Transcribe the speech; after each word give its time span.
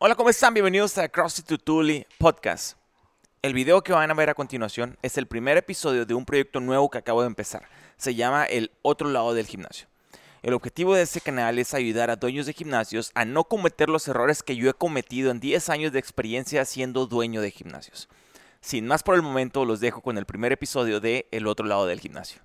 Hola, 0.00 0.14
¿cómo 0.14 0.30
están? 0.30 0.54
Bienvenidos 0.54 0.96
a 0.96 1.08
CrossFit 1.08 1.44
Tutuli 1.44 2.06
Podcast. 2.18 2.78
El 3.42 3.52
video 3.52 3.82
que 3.82 3.92
van 3.92 4.08
a 4.08 4.14
ver 4.14 4.30
a 4.30 4.34
continuación 4.34 4.96
es 5.02 5.18
el 5.18 5.26
primer 5.26 5.56
episodio 5.56 6.06
de 6.06 6.14
un 6.14 6.24
proyecto 6.24 6.60
nuevo 6.60 6.88
que 6.88 6.98
acabo 6.98 7.22
de 7.22 7.26
empezar. 7.26 7.68
Se 7.96 8.14
llama 8.14 8.44
El 8.44 8.70
otro 8.82 9.08
lado 9.08 9.34
del 9.34 9.48
gimnasio. 9.48 9.88
El 10.44 10.54
objetivo 10.54 10.94
de 10.94 11.02
este 11.02 11.20
canal 11.20 11.58
es 11.58 11.74
ayudar 11.74 12.10
a 12.10 12.16
dueños 12.16 12.46
de 12.46 12.52
gimnasios 12.52 13.10
a 13.16 13.24
no 13.24 13.42
cometer 13.42 13.88
los 13.88 14.06
errores 14.06 14.44
que 14.44 14.54
yo 14.54 14.70
he 14.70 14.74
cometido 14.74 15.32
en 15.32 15.40
10 15.40 15.68
años 15.68 15.90
de 15.90 15.98
experiencia 15.98 16.64
siendo 16.64 17.06
dueño 17.06 17.40
de 17.40 17.50
gimnasios. 17.50 18.08
Sin 18.60 18.86
más 18.86 19.02
por 19.02 19.16
el 19.16 19.22
momento, 19.22 19.64
los 19.64 19.80
dejo 19.80 20.00
con 20.00 20.16
el 20.16 20.26
primer 20.26 20.52
episodio 20.52 21.00
de 21.00 21.26
El 21.32 21.48
otro 21.48 21.66
lado 21.66 21.86
del 21.86 21.98
gimnasio. 21.98 22.40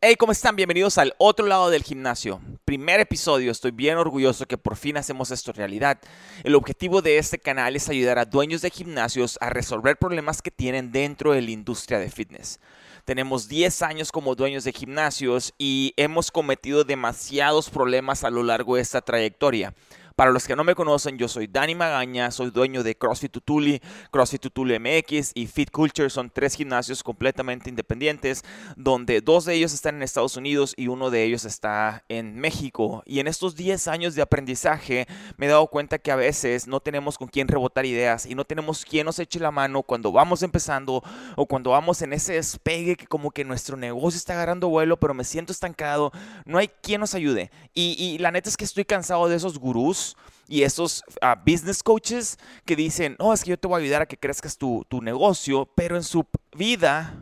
Hey, 0.00 0.16
¿cómo 0.16 0.32
están? 0.32 0.56
Bienvenidos 0.56 0.98
al 0.98 1.14
otro 1.18 1.46
lado 1.46 1.70
del 1.70 1.82
gimnasio. 1.82 2.40
Primer 2.64 2.98
episodio, 2.98 3.52
estoy 3.52 3.70
bien 3.70 3.98
orgulloso 3.98 4.46
que 4.46 4.58
por 4.58 4.76
fin 4.76 4.96
hacemos 4.96 5.30
esto 5.30 5.52
realidad. 5.52 5.98
El 6.44 6.54
objetivo 6.54 7.02
de 7.02 7.18
este 7.18 7.38
canal 7.38 7.76
es 7.76 7.88
ayudar 7.88 8.18
a 8.18 8.24
dueños 8.24 8.62
de 8.62 8.70
gimnasios 8.70 9.38
a 9.40 9.50
resolver 9.50 9.96
problemas 9.96 10.42
que 10.42 10.50
tienen 10.50 10.92
dentro 10.92 11.32
de 11.32 11.42
la 11.42 11.50
industria 11.50 11.98
de 11.98 12.10
fitness. 12.10 12.58
Tenemos 13.04 13.48
10 13.48 13.82
años 13.82 14.10
como 14.10 14.34
dueños 14.34 14.64
de 14.64 14.72
gimnasios 14.72 15.54
y 15.58 15.94
hemos 15.96 16.30
cometido 16.30 16.82
demasiados 16.82 17.70
problemas 17.70 18.24
a 18.24 18.30
lo 18.30 18.42
largo 18.42 18.76
de 18.76 18.82
esta 18.82 19.02
trayectoria. 19.02 19.74
Para 20.16 20.30
los 20.30 20.46
que 20.46 20.56
no 20.56 20.64
me 20.64 20.74
conocen, 20.74 21.18
yo 21.18 21.28
soy 21.28 21.46
Dani 21.46 21.74
Magaña, 21.74 22.30
soy 22.30 22.50
dueño 22.50 22.82
de 22.82 22.96
CrossFit 22.96 23.30
Tutuli, 23.30 23.82
CrossFit 24.10 24.40
Tutuli 24.40 24.78
MX 24.78 25.32
y 25.34 25.46
Fit 25.46 25.70
Culture. 25.70 26.08
Son 26.08 26.30
tres 26.30 26.54
gimnasios 26.54 27.02
completamente 27.02 27.68
independientes, 27.68 28.42
donde 28.76 29.20
dos 29.20 29.44
de 29.44 29.52
ellos 29.52 29.74
están 29.74 29.96
en 29.96 30.02
Estados 30.02 30.38
Unidos 30.38 30.72
y 30.78 30.88
uno 30.88 31.10
de 31.10 31.22
ellos 31.22 31.44
está 31.44 32.02
en 32.08 32.40
México. 32.40 33.02
Y 33.04 33.20
en 33.20 33.26
estos 33.26 33.56
10 33.56 33.88
años 33.88 34.14
de 34.14 34.22
aprendizaje 34.22 35.06
me 35.36 35.44
he 35.44 35.48
dado 35.50 35.66
cuenta 35.66 35.98
que 35.98 36.10
a 36.10 36.16
veces 36.16 36.66
no 36.66 36.80
tenemos 36.80 37.18
con 37.18 37.28
quién 37.28 37.46
rebotar 37.46 37.84
ideas 37.84 38.24
y 38.24 38.34
no 38.34 38.46
tenemos 38.46 38.86
quien 38.86 39.04
nos 39.04 39.18
eche 39.18 39.38
la 39.38 39.50
mano 39.50 39.82
cuando 39.82 40.12
vamos 40.12 40.42
empezando 40.42 41.02
o 41.36 41.44
cuando 41.44 41.72
vamos 41.72 42.00
en 42.00 42.14
ese 42.14 42.32
despegue 42.32 42.96
que 42.96 43.06
como 43.06 43.32
que 43.32 43.44
nuestro 43.44 43.76
negocio 43.76 44.16
está 44.16 44.32
agarrando 44.32 44.70
vuelo, 44.70 44.96
pero 44.96 45.12
me 45.12 45.24
siento 45.24 45.52
estancado. 45.52 46.10
No 46.46 46.56
hay 46.56 46.68
quien 46.68 47.02
nos 47.02 47.14
ayude. 47.14 47.50
Y, 47.74 48.02
y 48.02 48.16
la 48.16 48.30
neta 48.30 48.48
es 48.48 48.56
que 48.56 48.64
estoy 48.64 48.86
cansado 48.86 49.28
de 49.28 49.36
esos 49.36 49.58
gurús 49.58 50.05
y 50.48 50.62
esos 50.62 51.02
ah, 51.20 51.42
business 51.44 51.82
coaches 51.82 52.38
que 52.64 52.76
dicen, 52.76 53.16
no, 53.18 53.32
es 53.32 53.42
que 53.42 53.50
yo 53.50 53.58
te 53.58 53.66
voy 53.66 53.80
a 53.80 53.82
ayudar 53.82 54.02
a 54.02 54.06
que 54.06 54.16
crezcas 54.16 54.56
tu, 54.56 54.84
tu 54.88 55.02
negocio, 55.02 55.68
pero 55.74 55.96
en 55.96 56.04
su 56.04 56.24
vida 56.56 57.14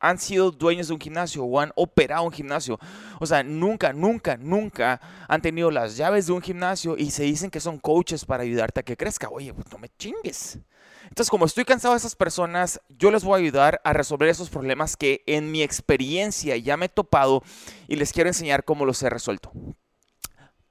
han 0.00 0.18
sido 0.18 0.50
dueños 0.50 0.88
de 0.88 0.94
un 0.94 1.00
gimnasio 1.00 1.44
o 1.44 1.60
han 1.60 1.72
operado 1.76 2.22
un 2.22 2.32
gimnasio. 2.32 2.78
O 3.18 3.26
sea, 3.26 3.42
nunca, 3.42 3.92
nunca, 3.92 4.36
nunca 4.36 5.00
han 5.28 5.42
tenido 5.42 5.70
las 5.70 5.96
llaves 5.96 6.26
de 6.26 6.32
un 6.32 6.40
gimnasio 6.40 6.96
y 6.96 7.10
se 7.10 7.24
dicen 7.24 7.50
que 7.50 7.60
son 7.60 7.78
coaches 7.78 8.24
para 8.24 8.42
ayudarte 8.42 8.80
a 8.80 8.82
que 8.82 8.96
crezca. 8.96 9.28
Oye, 9.28 9.52
pues 9.52 9.70
no 9.70 9.78
me 9.78 9.90
chingues. 9.98 10.58
Entonces, 11.02 11.30
como 11.30 11.44
estoy 11.44 11.64
cansado 11.64 11.94
de 11.94 11.98
esas 11.98 12.14
personas, 12.14 12.80
yo 12.88 13.10
les 13.10 13.24
voy 13.24 13.34
a 13.34 13.42
ayudar 13.42 13.80
a 13.84 13.92
resolver 13.92 14.28
esos 14.28 14.48
problemas 14.48 14.96
que 14.96 15.22
en 15.26 15.50
mi 15.50 15.62
experiencia 15.62 16.56
ya 16.56 16.76
me 16.76 16.86
he 16.86 16.88
topado 16.88 17.42
y 17.88 17.96
les 17.96 18.12
quiero 18.12 18.30
enseñar 18.30 18.64
cómo 18.64 18.86
los 18.86 19.02
he 19.02 19.10
resuelto. 19.10 19.52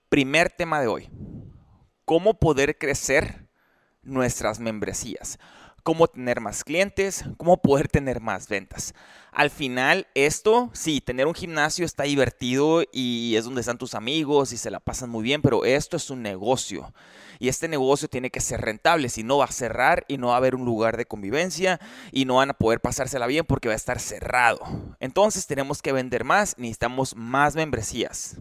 Primer 0.10 0.50
tema 0.50 0.82
de 0.82 0.88
hoy 0.88 1.10
cómo 2.10 2.34
poder 2.34 2.80
crecer 2.80 3.48
nuestras 4.02 4.60
membresías, 4.60 5.38
cómo 5.84 6.08
tener 6.08 6.42
más 6.42 6.64
clientes, 6.64 7.24
cómo 7.38 7.62
poder 7.62 7.88
tener 7.88 8.20
más 8.20 8.48
ventas. 8.48 8.96
Al 9.32 9.52
final, 9.52 10.08
esto, 10.16 10.72
sí, 10.74 11.02
tener 11.02 11.28
un 11.28 11.36
gimnasio 11.36 11.86
está 11.86 12.06
divertido 12.06 12.82
y 12.92 13.36
es 13.36 13.46
donde 13.46 13.62
están 13.62 13.78
tus 13.78 13.94
amigos 13.94 14.54
y 14.54 14.58
se 14.58 14.72
la 14.72 14.80
pasan 14.80 15.12
muy 15.12 15.22
bien, 15.22 15.44
pero 15.44 15.66
esto 15.66 15.98
es 15.98 16.10
un 16.10 16.24
negocio. 16.24 16.92
Y 17.38 17.48
este 17.48 17.68
negocio 17.68 18.08
tiene 18.08 18.32
que 18.32 18.42
ser 18.42 18.62
rentable, 18.62 19.10
si 19.10 19.22
no 19.22 19.38
va 19.38 19.46
a 19.46 19.52
cerrar 19.52 20.04
y 20.08 20.18
no 20.18 20.30
va 20.30 20.34
a 20.34 20.38
haber 20.38 20.56
un 20.56 20.66
lugar 20.66 20.98
de 20.98 21.06
convivencia 21.06 21.80
y 22.12 22.26
no 22.26 22.38
van 22.38 22.50
a 22.50 22.56
poder 22.56 22.82
pasársela 22.82 23.28
bien 23.28 23.46
porque 23.46 23.68
va 23.68 23.76
a 23.76 23.78
estar 23.78 24.00
cerrado. 24.00 24.62
Entonces 25.00 25.46
tenemos 25.46 25.84
que 25.84 25.92
vender 25.92 26.24
más, 26.24 26.58
necesitamos 26.58 27.16
más 27.16 27.54
membresías. 27.54 28.36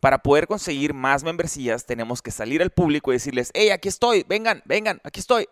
Para 0.00 0.18
poder 0.18 0.46
conseguir 0.46 0.94
más 0.94 1.22
membresías 1.22 1.84
tenemos 1.84 2.22
que 2.22 2.30
salir 2.30 2.62
al 2.62 2.70
público 2.70 3.12
y 3.12 3.16
decirles, 3.16 3.50
hey, 3.54 3.70
aquí 3.70 3.88
estoy, 3.88 4.24
vengan, 4.28 4.62
vengan, 4.64 5.00
aquí 5.04 5.20
estoy. 5.20 5.46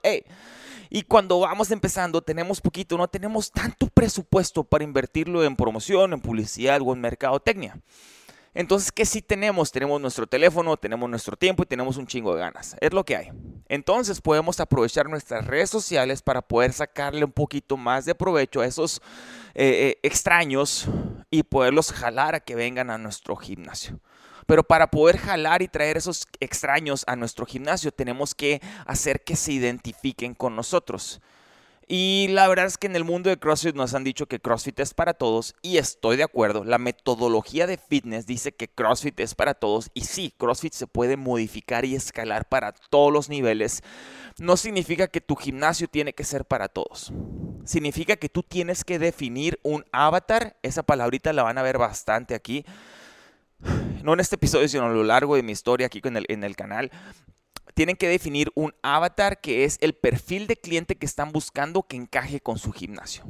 Y 0.91 1.03
cuando 1.03 1.41
vamos 1.41 1.71
empezando 1.71 2.23
tenemos 2.23 2.61
poquito, 2.61 2.97
no 2.97 3.09
tenemos 3.09 3.53
tanto 3.53 3.89
presupuesto 3.89 4.65
para 4.65 4.85
invertirlo 4.85 5.45
en 5.45 5.55
promoción, 5.55 6.15
en 6.15 6.21
publicidad 6.21 6.81
o 6.83 6.95
en 6.95 7.01
mercadotecnia. 7.01 7.79
Entonces, 8.55 8.91
¿qué 8.91 9.05
sí 9.05 9.23
tenemos? 9.23 9.71
Tenemos 9.71 10.01
nuestro 10.01 10.27
teléfono, 10.27 10.77
tenemos 10.77 11.09
nuestro 11.09 11.37
tiempo 11.37 11.63
y 11.63 11.67
tenemos 11.67 11.97
un 11.97 12.07
chingo 12.07 12.35
de 12.35 12.41
ganas. 12.41 12.77
Es 12.81 12.93
lo 12.93 13.05
que 13.05 13.17
hay. 13.17 13.31
Entonces, 13.69 14.21
podemos 14.21 14.59
aprovechar 14.59 15.09
nuestras 15.09 15.47
redes 15.47 15.71
sociales 15.71 16.23
para 16.23 16.43
poder 16.43 16.73
sacarle 16.73 17.25
un 17.25 17.31
poquito 17.31 17.77
más 17.77 18.05
de 18.05 18.15
provecho 18.15 18.61
a 18.61 18.67
esos 18.67 19.01
eh, 19.55 19.93
eh, 19.95 19.99
extraños 20.03 20.89
y 21.31 21.43
poderlos 21.43 21.93
jalar 21.93 22.35
a 22.35 22.41
que 22.41 22.55
vengan 22.55 22.91
a 22.91 22.99
nuestro 22.99 23.37
gimnasio. 23.37 24.01
Pero 24.49 24.65
para 24.65 24.91
poder 24.91 25.19
jalar 25.19 25.61
y 25.61 25.69
traer 25.69 25.99
esos 25.99 26.27
extraños 26.41 27.05
a 27.07 27.17
nuestro 27.17 27.45
gimnasio, 27.45 27.93
tenemos 27.93 28.35
que 28.35 28.63
hacer 28.87 29.23
que 29.23 29.37
se 29.37 29.53
identifiquen 29.53 30.35
con 30.35 30.57
nosotros. 30.57 31.21
Y 31.87 32.29
la 32.31 32.49
verdad 32.49 32.65
es 32.65 32.79
que 32.79 32.87
en 32.87 32.97
el 32.97 33.05
mundo 33.05 33.29
de 33.29 33.37
CrossFit 33.37 33.75
nos 33.75 33.93
han 33.93 34.05
dicho 34.05 34.25
que 34.25 34.41
CrossFit 34.41 34.81
es 34.81 34.95
para 34.95 35.13
todos 35.13 35.55
y 35.61 35.77
estoy 35.77 36.17
de 36.17 36.23
acuerdo. 36.23 36.65
La 36.65 36.79
metodología 36.79 37.67
de 37.67 37.77
fitness 37.77 38.25
dice 38.25 38.53
que 38.53 38.69
CrossFit 38.69 39.21
es 39.21 39.35
para 39.35 39.53
todos 39.53 39.91
y 39.93 40.03
sí, 40.07 40.33
CrossFit 40.39 40.73
se 40.73 40.87
puede 40.87 41.19
modificar 41.19 41.85
y 41.85 41.95
escalar 41.95 42.49
para 42.49 42.73
todos 42.73 43.13
los 43.13 43.29
niveles. 43.29 43.83
No 44.39 44.57
significa 44.57 45.09
que 45.09 45.21
tu 45.21 45.37
gimnasio 45.37 45.89
tiene 45.89 46.15
que 46.15 46.25
ser 46.25 46.47
para 46.47 46.69
todos. 46.69 47.13
Significa 47.67 48.17
que 48.17 48.31
tú 48.31 48.43
tienes 48.43 48.83
que 48.83 48.99
definir 48.99 49.61
un 49.63 49.85
avatar. 49.93 50.57
Esa 50.63 50.85
palabrita 50.85 51.35
la 51.35 51.43
van 51.43 51.59
a 51.59 51.63
ver 51.63 51.77
bastante 51.77 52.35
aquí 52.35 52.65
no 54.03 54.13
en 54.13 54.21
este 54.21 54.37
episodio, 54.37 54.69
sino 54.69 54.87
a 54.87 54.91
lo 54.91 55.05
largo 55.05 55.37
de 55.37 55.43
mi 55.43 55.53
historia 55.53 55.87
aquí 55.87 56.01
en 56.05 56.45
el, 56.45 56.57
canal, 56.57 56.91
tienen 57.75 57.97
que 57.97 58.09
definir 58.09 58.51
un 58.55 58.75
avatar 58.83 59.41
que 59.41 59.65
es 59.65 59.79
el 59.81 59.95
perfil 59.95 60.47
de 60.47 60.57
cliente 60.57 60.97
que 60.97 61.07
están 61.07 61.33
buscando 61.33 61.83
que 61.83 61.97
encaje 61.97 62.41
con 62.41 62.59
su 62.59 62.73
gimnasio. 62.73 63.25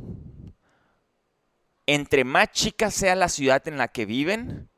Entre 1.86 2.24
más 2.24 2.50
chica 2.52 2.90
sea 2.90 3.14
la 3.16 3.28
ciudad 3.28 3.66
en 3.66 3.78
la 3.78 3.88
que 3.88 4.04
viven, 4.04 4.68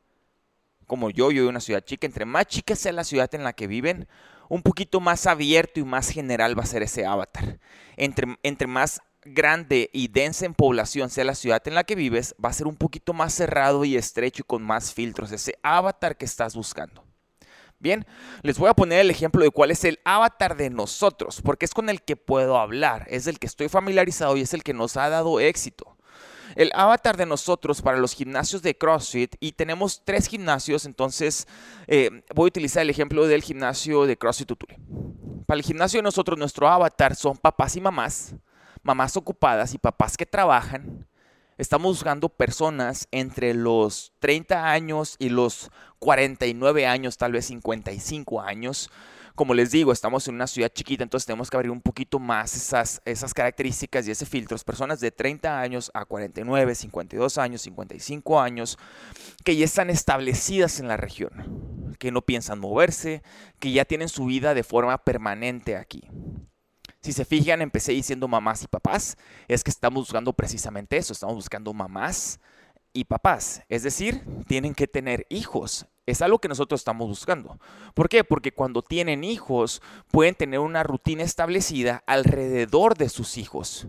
como 0.87 1.09
yo, 1.09 1.31
yo 1.31 1.43
en 1.43 1.49
una 1.49 1.59
ciudad 1.59 1.83
chica, 1.83 2.07
entre 2.07 2.25
más 2.25 2.47
chica 2.47 2.75
sea 2.75 2.93
la 2.93 3.03
ciudad 3.03 3.33
en 3.35 3.43
la 3.43 3.53
que 3.53 3.67
viven, 3.67 4.07
un 4.49 4.61
poquito 4.61 4.99
más 4.99 5.27
abierto 5.27 5.79
y 5.79 5.83
más 5.83 6.09
general 6.09 6.57
va 6.57 6.63
a 6.63 6.67
ser 6.67 6.83
ese 6.83 7.05
avatar. 7.05 7.59
Entre, 7.95 8.37
entre 8.43 8.67
más 8.67 9.01
grande 9.23 9.89
y 9.93 10.07
densa 10.07 10.45
en 10.45 10.53
población 10.53 11.09
sea 11.09 11.23
la 11.23 11.35
ciudad 11.35 11.61
en 11.67 11.75
la 11.75 11.83
que 11.83 11.95
vives, 11.95 12.35
va 12.43 12.49
a 12.49 12.53
ser 12.53 12.67
un 12.67 12.75
poquito 12.75 13.13
más 13.13 13.33
cerrado 13.33 13.85
y 13.85 13.95
estrecho 13.95 14.41
y 14.41 14.47
con 14.47 14.63
más 14.63 14.93
filtros, 14.93 15.31
ese 15.31 15.57
avatar 15.63 16.17
que 16.17 16.25
estás 16.25 16.55
buscando. 16.55 17.03
Bien, 17.79 18.05
les 18.43 18.59
voy 18.59 18.69
a 18.69 18.75
poner 18.75 18.99
el 18.99 19.09
ejemplo 19.09 19.43
de 19.43 19.49
cuál 19.49 19.71
es 19.71 19.83
el 19.85 19.99
avatar 20.05 20.55
de 20.55 20.69
nosotros, 20.69 21.41
porque 21.41 21.65
es 21.65 21.73
con 21.73 21.89
el 21.89 22.03
que 22.03 22.15
puedo 22.15 22.59
hablar, 22.59 23.07
es 23.09 23.25
el 23.25 23.39
que 23.39 23.47
estoy 23.47 23.69
familiarizado 23.69 24.37
y 24.37 24.41
es 24.41 24.53
el 24.53 24.63
que 24.63 24.73
nos 24.73 24.97
ha 24.97 25.09
dado 25.09 25.39
éxito. 25.39 25.97
El 26.55 26.69
avatar 26.75 27.17
de 27.17 27.25
nosotros 27.25 27.81
para 27.81 27.97
los 27.97 28.13
gimnasios 28.13 28.61
de 28.61 28.77
CrossFit, 28.77 29.35
y 29.39 29.53
tenemos 29.53 30.03
tres 30.05 30.27
gimnasios, 30.27 30.85
entonces 30.85 31.47
eh, 31.87 32.23
voy 32.35 32.47
a 32.47 32.49
utilizar 32.49 32.83
el 32.83 32.89
ejemplo 32.91 33.25
del 33.25 33.41
gimnasio 33.41 34.05
de 34.05 34.17
CrossFit 34.17 34.49
Tutuli. 34.49 34.77
Para 35.47 35.57
el 35.57 35.65
gimnasio 35.65 35.99
de 35.99 36.03
nosotros, 36.03 36.37
nuestro 36.37 36.67
avatar 36.67 37.15
son 37.15 37.35
papás 37.37 37.75
y 37.77 37.81
mamás 37.81 38.35
mamás 38.83 39.17
ocupadas 39.17 39.73
y 39.73 39.77
papás 39.77 40.17
que 40.17 40.25
trabajan, 40.25 41.07
estamos 41.57 41.97
buscando 41.97 42.29
personas 42.29 43.07
entre 43.11 43.53
los 43.53 44.13
30 44.19 44.71
años 44.71 45.15
y 45.19 45.29
los 45.29 45.71
49 45.99 46.87
años, 46.87 47.17
tal 47.17 47.33
vez 47.33 47.45
55 47.45 48.41
años. 48.41 48.89
Como 49.35 49.53
les 49.53 49.71
digo, 49.71 49.91
estamos 49.91 50.27
en 50.27 50.35
una 50.35 50.47
ciudad 50.47 50.71
chiquita, 50.73 51.03
entonces 51.03 51.25
tenemos 51.25 51.49
que 51.49 51.55
abrir 51.55 51.71
un 51.71 51.81
poquito 51.81 52.19
más 52.19 52.55
esas, 52.55 53.01
esas 53.05 53.33
características 53.33 54.07
y 54.07 54.11
ese 54.11 54.25
filtro. 54.25 54.57
Personas 54.57 54.99
de 54.99 55.11
30 55.11 55.59
años 55.59 55.89
a 55.93 56.05
49, 56.05 56.75
52 56.75 57.37
años, 57.37 57.61
55 57.61 58.41
años, 58.41 58.77
que 59.45 59.55
ya 59.55 59.65
están 59.65 59.89
establecidas 59.89 60.79
en 60.79 60.87
la 60.87 60.97
región, 60.97 61.95
que 61.97 62.11
no 62.11 62.21
piensan 62.23 62.59
moverse, 62.59 63.23
que 63.59 63.71
ya 63.71 63.85
tienen 63.85 64.09
su 64.09 64.25
vida 64.25 64.53
de 64.53 64.63
forma 64.63 64.97
permanente 64.97 65.77
aquí. 65.77 66.03
Si 67.01 67.13
se 67.13 67.25
fijan, 67.25 67.61
empecé 67.61 67.93
diciendo 67.93 68.27
mamás 68.27 68.63
y 68.63 68.67
papás. 68.67 69.17
Es 69.47 69.63
que 69.63 69.71
estamos 69.71 70.03
buscando 70.03 70.33
precisamente 70.33 70.97
eso. 70.97 71.13
Estamos 71.13 71.35
buscando 71.35 71.73
mamás 71.73 72.39
y 72.93 73.05
papás. 73.05 73.63
Es 73.69 73.81
decir, 73.81 74.23
tienen 74.47 74.75
que 74.75 74.87
tener 74.87 75.25
hijos. 75.29 75.87
Es 76.05 76.21
algo 76.21 76.39
que 76.39 76.47
nosotros 76.47 76.81
estamos 76.81 77.07
buscando. 77.07 77.59
¿Por 77.95 78.07
qué? 78.07 78.23
Porque 78.23 78.51
cuando 78.51 78.83
tienen 78.83 79.23
hijos, 79.23 79.81
pueden 80.11 80.35
tener 80.35 80.59
una 80.59 80.83
rutina 80.83 81.23
establecida 81.23 82.03
alrededor 82.05 82.95
de 82.95 83.09
sus 83.09 83.37
hijos. 83.37 83.87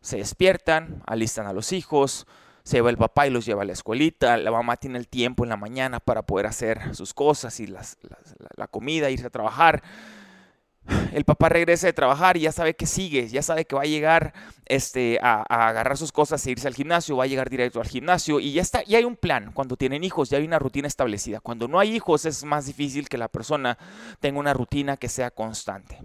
Se 0.00 0.16
despiertan, 0.16 1.02
alistan 1.06 1.46
a 1.46 1.52
los 1.52 1.72
hijos, 1.72 2.26
se 2.62 2.80
va 2.80 2.88
el 2.88 2.96
papá 2.96 3.26
y 3.26 3.30
los 3.30 3.44
lleva 3.44 3.62
a 3.62 3.64
la 3.66 3.72
escuelita, 3.72 4.36
la 4.36 4.50
mamá 4.50 4.76
tiene 4.76 4.98
el 4.98 5.08
tiempo 5.08 5.44
en 5.44 5.50
la 5.50 5.56
mañana 5.56 6.00
para 6.00 6.22
poder 6.22 6.46
hacer 6.46 6.94
sus 6.94 7.12
cosas 7.12 7.58
y 7.60 7.66
la 7.66 8.66
comida, 8.68 9.10
irse 9.10 9.26
a 9.26 9.30
trabajar 9.30 9.82
el 11.12 11.24
papá 11.24 11.48
regresa 11.48 11.86
de 11.86 11.92
trabajar 11.92 12.36
y 12.36 12.40
ya 12.40 12.52
sabe 12.52 12.74
que 12.74 12.86
sigue, 12.86 13.28
ya 13.28 13.42
sabe 13.42 13.64
que 13.64 13.74
va 13.74 13.82
a 13.82 13.86
llegar 13.86 14.32
este, 14.66 15.18
a, 15.22 15.42
agarrar 15.42 15.96
sus 15.96 16.12
cosas 16.12 16.46
e 16.46 16.50
irse 16.50 16.68
al 16.68 16.74
gimnasio, 16.74 17.16
va 17.16 17.24
a 17.24 17.26
llegar 17.26 17.50
directo 17.50 17.80
al 17.80 17.88
gimnasio 17.88 18.40
y 18.40 18.52
ya 18.52 18.62
está, 18.62 18.82
ya 18.84 18.98
hay 18.98 19.04
un 19.04 19.16
plan. 19.16 19.52
Cuando 19.52 19.76
tienen 19.76 20.04
hijos 20.04 20.30
ya 20.30 20.38
hay 20.38 20.44
una 20.44 20.58
rutina 20.58 20.88
establecida. 20.88 21.40
Cuando 21.40 21.68
no 21.68 21.78
hay 21.78 21.94
hijos 21.94 22.24
es 22.24 22.44
más 22.44 22.66
difícil 22.66 23.08
que 23.08 23.18
la 23.18 23.28
persona 23.28 23.78
tenga 24.20 24.38
una 24.38 24.54
rutina 24.54 24.96
que 24.96 25.08
sea 25.08 25.30
constante. 25.30 25.98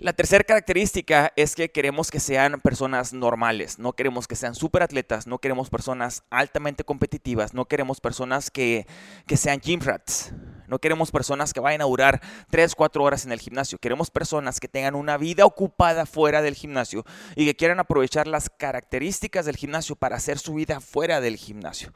La 0.00 0.12
tercera 0.12 0.44
característica 0.44 1.32
es 1.34 1.56
que 1.56 1.72
queremos 1.72 2.12
que 2.12 2.20
sean 2.20 2.60
personas 2.60 3.12
normales, 3.12 3.80
no 3.80 3.94
queremos 3.94 4.28
que 4.28 4.36
sean 4.36 4.54
atletas, 4.80 5.26
no 5.26 5.38
queremos 5.38 5.70
personas 5.70 6.22
altamente 6.30 6.84
competitivas, 6.84 7.52
no 7.52 7.64
queremos 7.64 8.00
personas 8.00 8.52
que, 8.52 8.86
que 9.26 9.36
sean 9.36 9.58
gym 9.58 9.80
rats, 9.80 10.32
no 10.68 10.78
queremos 10.78 11.10
personas 11.10 11.52
que 11.52 11.58
vayan 11.58 11.80
a 11.80 11.86
durar 11.86 12.22
3, 12.50 12.76
4 12.76 13.02
horas 13.02 13.24
en 13.24 13.32
el 13.32 13.40
gimnasio, 13.40 13.78
queremos 13.80 14.08
personas 14.08 14.60
que 14.60 14.68
tengan 14.68 14.94
una 14.94 15.16
vida 15.16 15.44
ocupada 15.44 16.06
fuera 16.06 16.42
del 16.42 16.54
gimnasio 16.54 17.04
y 17.34 17.46
que 17.46 17.56
quieran 17.56 17.80
aprovechar 17.80 18.28
las 18.28 18.50
características 18.50 19.46
del 19.46 19.56
gimnasio 19.56 19.96
para 19.96 20.14
hacer 20.14 20.38
su 20.38 20.54
vida 20.54 20.78
fuera 20.78 21.20
del 21.20 21.34
gimnasio. 21.34 21.92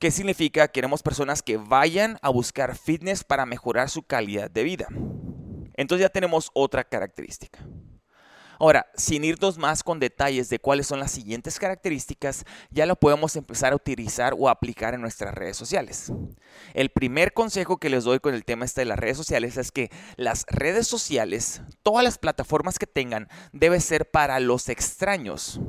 ¿Qué 0.00 0.10
significa? 0.10 0.66
Queremos 0.66 1.04
personas 1.04 1.42
que 1.42 1.56
vayan 1.56 2.18
a 2.20 2.30
buscar 2.30 2.76
fitness 2.76 3.22
para 3.22 3.46
mejorar 3.46 3.90
su 3.90 4.02
calidad 4.02 4.50
de 4.50 4.64
vida. 4.64 4.88
Entonces 5.78 6.02
ya 6.02 6.08
tenemos 6.08 6.50
otra 6.54 6.82
característica. 6.82 7.60
Ahora, 8.58 8.90
sin 8.96 9.22
irnos 9.22 9.58
más 9.58 9.84
con 9.84 10.00
detalles 10.00 10.48
de 10.48 10.58
cuáles 10.58 10.88
son 10.88 10.98
las 10.98 11.12
siguientes 11.12 11.60
características, 11.60 12.44
ya 12.70 12.84
lo 12.84 12.96
podemos 12.96 13.36
empezar 13.36 13.72
a 13.72 13.76
utilizar 13.76 14.34
o 14.36 14.48
aplicar 14.48 14.94
en 14.94 15.00
nuestras 15.00 15.32
redes 15.32 15.56
sociales. 15.56 16.12
El 16.74 16.88
primer 16.88 17.32
consejo 17.32 17.76
que 17.76 17.90
les 17.90 18.02
doy 18.02 18.18
con 18.18 18.34
el 18.34 18.44
tema 18.44 18.64
este 18.64 18.80
de 18.80 18.86
las 18.86 18.98
redes 18.98 19.16
sociales 19.16 19.56
es 19.56 19.70
que 19.70 19.92
las 20.16 20.44
redes 20.48 20.88
sociales, 20.88 21.62
todas 21.84 22.02
las 22.02 22.18
plataformas 22.18 22.80
que 22.80 22.88
tengan, 22.88 23.28
debe 23.52 23.78
ser 23.78 24.10
para 24.10 24.40
los 24.40 24.68
extraños, 24.68 25.60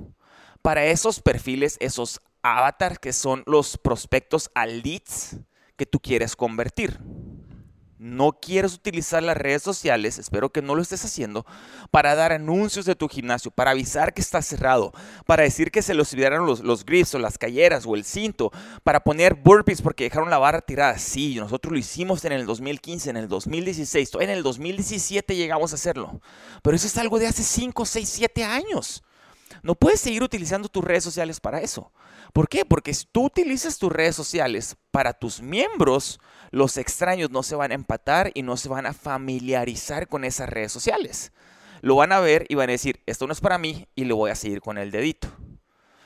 para 0.64 0.86
esos 0.86 1.22
perfiles, 1.22 1.78
esos 1.80 2.20
avatars 2.42 2.98
que 2.98 3.14
son 3.14 3.44
los 3.46 3.78
prospectos 3.78 4.50
a 4.56 4.66
leads 4.66 5.38
que 5.78 5.86
tú 5.86 6.00
quieres 6.00 6.36
convertir 6.36 7.00
no 8.00 8.31
quieres 8.31 8.74
utilizar 8.74 9.22
las 9.22 9.38
redes 9.38 9.62
sociales, 9.62 10.18
espero 10.18 10.51
que 10.51 10.62
no 10.62 10.74
lo 10.74 10.81
estés 10.81 11.04
haciendo, 11.04 11.46
para 11.92 12.16
dar 12.16 12.31
anuncios 12.31 12.86
de 12.86 12.96
tu 12.96 13.10
gimnasio, 13.10 13.51
para 13.51 13.72
avisar 13.72 14.13
que 14.13 14.22
está 14.22 14.42
cerrado, 14.42 14.94
para 15.25 15.44
decir 15.44 15.69
que 15.69 15.81
se 15.81 15.94
les 15.94 16.13
olvidaron 16.13 16.46
los, 16.46 16.62
los 16.62 16.86
grips 16.86 17.13
o 17.16 17.19
las 17.19 17.38
calleras 17.38 17.86
o 17.86 17.96
el 17.96 18.06
cinto, 18.06 18.51
para 18.84 19.01
poner 19.01 19.36
burpees 19.36 19.81
porque 19.81 20.06
dejaron 20.06 20.30
la 20.30 20.38
barra 20.38 20.62
tirada. 20.62 20.98
Sí, 20.98 21.36
nosotros 21.36 21.74
lo 21.74 21.78
hicimos 21.78 22.24
en 22.24 22.31
el 22.31 22.46
2015, 22.46 23.10
en 23.10 23.18
el 23.18 23.28
2016, 23.28 24.12
en 24.22 24.30
el 24.30 24.44
2017 24.44 25.36
llegamos 25.36 25.74
a 25.74 25.75
hacerlo. 25.75 26.22
Pero 26.63 26.75
eso 26.75 26.88
es 26.88 26.98
algo 26.98 27.19
de 27.19 27.28
hace 27.28 27.44
5, 27.44 27.86
6, 27.86 28.10
7 28.10 28.44
años. 28.45 29.04
No 29.63 29.75
puedes 29.75 30.00
seguir 30.00 30.24
utilizando 30.24 30.69
tus 30.69 30.84
redes 30.84 31.04
sociales 31.04 31.40
para 31.40 31.62
eso. 31.62 31.92
¿Por 32.34 32.48
qué? 32.48 32.66
Porque 32.66 32.94
si 32.94 33.06
tú 33.12 33.25
utilizas 33.25 33.78
tus 33.78 33.92
redes 33.92 34.16
sociales 34.16 34.75
para 34.92 35.13
tus 35.13 35.42
miembros, 35.42 36.19
los 36.51 36.78
extraños 36.78 37.31
no 37.31 37.44
se 37.44 37.56
van 37.56 37.72
a 37.72 37.75
empatar 37.75 38.31
y 38.34 38.44
no 38.44 38.57
se 38.57 38.69
van 38.69 38.86
a 38.86 38.94
familiarizar 38.94 40.07
con 40.07 40.24
esas 40.24 40.50
redes 40.50 40.72
sociales. 40.72 41.31
Lo 41.81 41.96
van 41.96 42.12
a 42.12 42.19
ver 42.19 42.46
y 42.50 42.56
van 42.56 42.69
a 42.69 42.74
decir, 42.74 43.01
esto 43.06 43.25
no 43.25 43.34
es 43.34 43.42
para 43.42 43.57
mí 43.57 43.88
y 43.96 44.06
le 44.06 44.13
voy 44.13 44.31
a 44.31 44.36
seguir 44.36 44.62
con 44.62 44.78
el 44.78 44.92
dedito. 44.92 45.30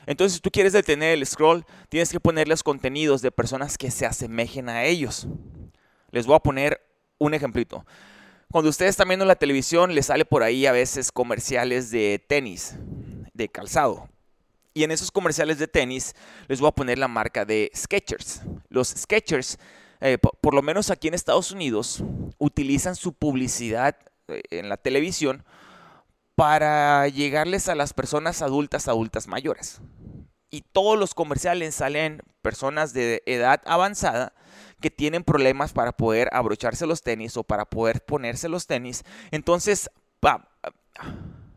Entonces, 0.06 0.34
si 0.34 0.40
tú 0.40 0.50
quieres 0.50 0.72
detener 0.72 1.14
el 1.14 1.26
scroll, 1.26 1.64
tienes 1.88 2.10
que 2.10 2.20
ponerles 2.20 2.62
contenidos 2.62 3.22
de 3.22 3.30
personas 3.30 3.78
que 3.78 3.90
se 3.90 4.06
asemejen 4.06 4.68
a 4.68 4.84
ellos. 4.84 5.26
Les 6.10 6.26
voy 6.26 6.36
a 6.36 6.40
poner 6.40 6.80
un 7.18 7.34
ejemplito. 7.34 7.84
Cuando 8.52 8.70
ustedes 8.70 8.90
están 8.90 9.08
viendo 9.08 9.24
la 9.24 9.34
televisión, 9.34 9.94
les 9.94 10.06
sale 10.06 10.24
por 10.24 10.42
ahí 10.42 10.66
a 10.66 10.72
veces 10.72 11.10
comerciales 11.10 11.90
de 11.90 12.24
tenis, 12.24 12.76
de 13.34 13.48
calzado. 13.50 14.08
Y 14.72 14.82
en 14.82 14.90
esos 14.90 15.10
comerciales 15.10 15.58
de 15.58 15.68
tenis 15.68 16.14
les 16.48 16.60
voy 16.60 16.68
a 16.68 16.74
poner 16.74 16.98
la 16.98 17.06
marca 17.08 17.44
de 17.44 17.70
Skechers. 17.76 18.42
Los 18.68 18.88
Skechers, 18.88 19.58
eh, 20.00 20.18
por 20.18 20.54
lo 20.54 20.62
menos 20.62 20.90
aquí 20.90 21.08
en 21.08 21.14
Estados 21.14 21.52
Unidos, 21.52 22.02
utilizan 22.38 22.96
su 22.96 23.12
publicidad 23.12 23.96
eh, 24.28 24.42
en 24.50 24.68
la 24.68 24.76
televisión 24.76 25.44
para 26.34 27.06
llegarles 27.08 27.68
a 27.68 27.76
las 27.76 27.92
personas 27.92 28.42
adultas, 28.42 28.88
adultas 28.88 29.28
mayores. 29.28 29.80
Y 30.50 30.62
todos 30.62 30.98
los 30.98 31.14
comerciales 31.14 31.76
salen 31.76 32.22
personas 32.42 32.92
de 32.92 33.22
edad 33.26 33.62
avanzada 33.66 34.32
que 34.80 34.90
tienen 34.90 35.24
problemas 35.24 35.72
para 35.72 35.92
poder 35.92 36.28
abrocharse 36.32 36.86
los 36.86 37.02
tenis 37.02 37.36
o 37.36 37.44
para 37.44 37.64
poder 37.64 38.04
ponerse 38.04 38.48
los 38.48 38.66
tenis. 38.66 39.04
Entonces, 39.30 39.88
va 40.24 40.48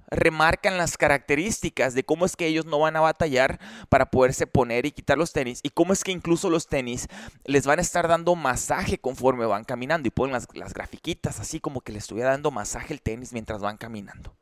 remarcan 0.09 0.77
las 0.77 0.98
características 0.98 1.94
de 1.94 2.04
cómo 2.04 2.25
es 2.25 2.36
que 2.36 2.48
ellos 2.48 2.65
no 2.65 2.80
van 2.80 2.95
a 2.95 3.01
batallar 3.01 3.59
para 3.89 4.09
poderse 4.09 4.48
poner 4.48 4.86
y 4.86 4.92
quitar 4.92 5.18
los 5.18 5.33
tenis 5.33 5.59
y 5.63 5.69
cómo 5.69 5.94
es 5.94 6.04
que 6.04 6.12
incluso 6.12 6.50
los 6.50 6.68
tenis 6.68 7.07
les 7.45 7.65
van 7.65 7.80
a 7.80 7.81
estar 7.81 8.07
dando 8.07 8.36
masaje 8.36 8.98
conforme 8.98 9.45
van 9.45 9.63
caminando 9.63 10.07
y 10.07 10.12
ponen 10.12 10.33
las, 10.33 10.48
las 10.54 10.74
grafiquitas 10.74 11.39
así 11.39 11.59
como 11.59 11.81
que 11.81 11.92
les 11.92 12.04
estuviera 12.04 12.31
dando 12.31 12.51
masaje 12.51 12.94
el 12.94 13.01
tenis 13.01 13.33
mientras 13.33 13.62
van 13.62 13.77
caminando. 13.77 14.36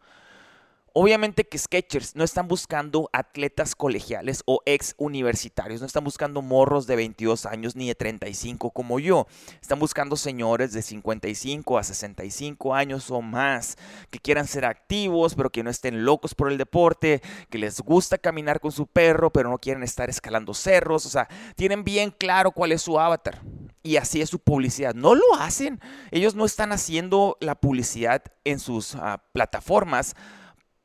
Obviamente 0.97 1.45
que 1.45 1.57
Sketchers 1.57 2.15
no 2.15 2.23
están 2.23 2.47
buscando 2.47 3.09
atletas 3.11 3.75
colegiales 3.75 4.43
o 4.45 4.61
ex 4.65 4.95
universitarios, 4.97 5.81
no 5.81 5.87
están 5.87 6.05
buscando 6.05 6.41
morros 6.41 6.87
de 6.87 6.95
22 6.95 7.45
años 7.47 7.75
ni 7.75 7.89
de 7.89 7.95
35 7.95 8.71
como 8.71 9.01
yo. 9.01 9.27
Están 9.61 9.77
buscando 9.77 10.15
señores 10.15 10.71
de 10.71 10.81
55 10.81 11.77
a 11.77 11.83
65 11.83 12.73
años 12.73 13.11
o 13.11 13.21
más 13.21 13.77
que 14.09 14.19
quieran 14.19 14.47
ser 14.47 14.63
activos, 14.63 15.35
pero 15.35 15.49
que 15.49 15.63
no 15.63 15.69
estén 15.69 16.05
locos 16.05 16.33
por 16.33 16.49
el 16.49 16.57
deporte, 16.57 17.21
que 17.49 17.57
les 17.57 17.81
gusta 17.81 18.17
caminar 18.17 18.61
con 18.61 18.71
su 18.71 18.87
perro, 18.87 19.33
pero 19.33 19.49
no 19.49 19.57
quieren 19.57 19.83
estar 19.83 20.09
escalando 20.09 20.53
cerros. 20.53 21.05
O 21.05 21.09
sea, 21.09 21.27
tienen 21.57 21.83
bien 21.83 22.09
claro 22.09 22.51
cuál 22.51 22.71
es 22.71 22.81
su 22.81 22.97
avatar. 22.97 23.41
Y 23.83 23.97
así 23.97 24.21
es 24.21 24.29
su 24.29 24.39
publicidad. 24.39 24.95
No 24.95 25.13
lo 25.13 25.35
hacen. 25.39 25.81
Ellos 26.11 26.35
no 26.35 26.45
están 26.45 26.71
haciendo 26.71 27.35
la 27.41 27.55
publicidad 27.55 28.23
en 28.45 28.59
sus 28.59 28.95
ah, 28.95 29.21
plataformas 29.33 30.15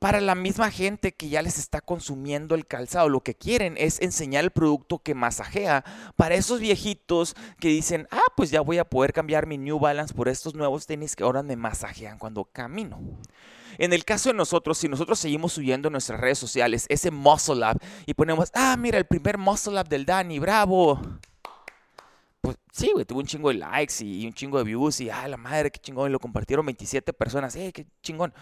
para 0.01 0.23
la 0.23 0.35
misma 0.35 0.71
gente 0.71 1.13
que 1.13 1.29
ya 1.29 1.43
les 1.43 1.59
está 1.59 1.83
consumiendo 1.83 2.55
el 2.55 2.67
calzado. 2.67 3.11
Lo 3.11 3.21
que 3.21 3.35
quieren 3.35 3.75
es 3.77 4.01
enseñar 4.01 4.43
el 4.43 4.51
producto 4.51 4.99
que 4.99 5.15
masajea. 5.15 5.85
Para 6.17 6.35
esos 6.35 6.59
viejitos 6.59 7.37
que 7.61 7.69
dicen, 7.69 8.09
ah, 8.11 8.23
pues 8.35 8.51
ya 8.51 8.63
voy 8.63 8.79
a 8.79 8.89
poder 8.89 9.13
cambiar 9.13 9.47
mi 9.47 9.59
New 9.59 9.79
Balance 9.79 10.15
por 10.15 10.29
estos 10.29 10.55
nuevos 10.55 10.87
tenis 10.87 11.15
que 11.15 11.23
ahora 11.23 11.43
me 11.43 11.55
masajean 11.55 12.19
cuando 12.19 12.47
camino. 12.47 12.99
En 13.77 13.93
el 13.93 14.07
caso 14.07 14.31
de 14.31 14.35
nosotros, 14.35 14.79
si 14.79 14.89
nosotros 14.89 15.19
seguimos 15.19 15.53
subiendo 15.53 15.89
en 15.89 15.93
nuestras 15.93 16.19
redes 16.19 16.39
sociales 16.39 16.87
ese 16.89 17.11
Muscle 17.11 17.63
Up 17.71 17.79
y 18.07 18.15
ponemos, 18.15 18.51
ah, 18.55 18.75
mira, 18.79 18.97
el 18.97 19.05
primer 19.05 19.37
Muscle 19.37 19.79
Up 19.79 19.89
del 19.89 20.07
Dani, 20.07 20.39
bravo. 20.39 20.99
Pues 22.41 22.57
sí, 22.73 22.91
güey, 22.95 23.05
tuvo 23.05 23.19
un 23.21 23.27
chingo 23.27 23.49
de 23.49 23.57
likes 23.57 24.03
y, 24.03 24.27
un 24.27 24.33
chingo 24.33 24.57
de 24.57 24.65
views 24.65 24.99
y, 25.03 25.11
ah, 25.11 25.29
la 25.29 25.37
madre, 25.37 25.71
qué 25.71 25.79
chingón, 25.79 26.09
y 26.09 26.13
lo 26.13 26.19
compartieron 26.19 26.65
27 26.65 27.13
personas, 27.13 27.55
eh, 27.57 27.71
qué 27.71 27.87
chingón. 28.03 28.33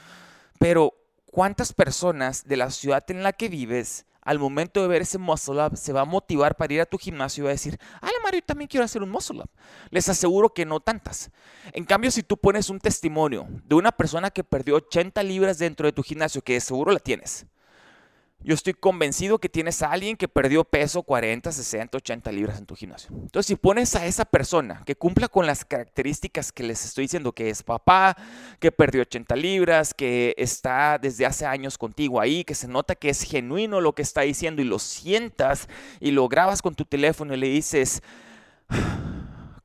Pero 0.60 0.94
¿Cuántas 1.38 1.72
personas 1.72 2.48
de 2.48 2.56
la 2.56 2.68
ciudad 2.68 3.08
en 3.12 3.22
la 3.22 3.32
que 3.32 3.48
vives 3.48 4.06
al 4.22 4.40
momento 4.40 4.82
de 4.82 4.88
ver 4.88 5.02
ese 5.02 5.18
muscle 5.18 5.64
up 5.64 5.76
se 5.76 5.92
va 5.92 6.00
a 6.00 6.04
motivar 6.04 6.56
para 6.56 6.74
ir 6.74 6.80
a 6.80 6.84
tu 6.84 6.98
gimnasio 6.98 7.42
y 7.42 7.44
va 7.44 7.50
a 7.50 7.52
decir, 7.52 7.78
ah, 8.02 8.10
Mario, 8.24 8.40
yo 8.40 8.46
también 8.46 8.66
quiero 8.66 8.82
hacer 8.82 9.04
un 9.04 9.10
muscle 9.10 9.42
up? 9.42 9.50
Les 9.90 10.08
aseguro 10.08 10.52
que 10.52 10.66
no 10.66 10.80
tantas. 10.80 11.30
En 11.74 11.84
cambio, 11.84 12.10
si 12.10 12.24
tú 12.24 12.38
pones 12.38 12.70
un 12.70 12.80
testimonio 12.80 13.46
de 13.62 13.76
una 13.76 13.92
persona 13.92 14.30
que 14.30 14.42
perdió 14.42 14.74
80 14.74 15.22
libras 15.22 15.58
dentro 15.58 15.86
de 15.86 15.92
tu 15.92 16.02
gimnasio, 16.02 16.42
que 16.42 16.58
seguro 16.58 16.90
la 16.90 16.98
tienes, 16.98 17.46
yo 18.40 18.54
estoy 18.54 18.72
convencido 18.74 19.38
que 19.38 19.48
tienes 19.48 19.82
a 19.82 19.90
alguien 19.90 20.16
que 20.16 20.28
perdió 20.28 20.62
peso 20.62 21.02
40, 21.02 21.50
60, 21.50 21.98
80 21.98 22.30
libras 22.32 22.58
en 22.58 22.66
tu 22.66 22.76
gimnasio. 22.76 23.10
Entonces, 23.10 23.46
si 23.46 23.56
pones 23.56 23.96
a 23.96 24.06
esa 24.06 24.24
persona 24.24 24.82
que 24.86 24.94
cumpla 24.94 25.28
con 25.28 25.44
las 25.44 25.64
características 25.64 26.52
que 26.52 26.62
les 26.62 26.84
estoy 26.84 27.04
diciendo, 27.04 27.32
que 27.32 27.50
es 27.50 27.64
papá, 27.64 28.16
que 28.60 28.70
perdió 28.70 29.02
80 29.02 29.34
libras, 29.34 29.92
que 29.92 30.34
está 30.38 30.98
desde 30.98 31.26
hace 31.26 31.46
años 31.46 31.76
contigo 31.76 32.20
ahí, 32.20 32.44
que 32.44 32.54
se 32.54 32.68
nota 32.68 32.94
que 32.94 33.10
es 33.10 33.22
genuino 33.22 33.80
lo 33.80 33.94
que 33.94 34.02
está 34.02 34.20
diciendo 34.20 34.62
y 34.62 34.66
lo 34.66 34.78
sientas 34.78 35.68
y 35.98 36.12
lo 36.12 36.28
grabas 36.28 36.62
con 36.62 36.76
tu 36.76 36.84
teléfono 36.84 37.34
y 37.34 37.38
le 37.38 37.48
dices, 37.48 38.02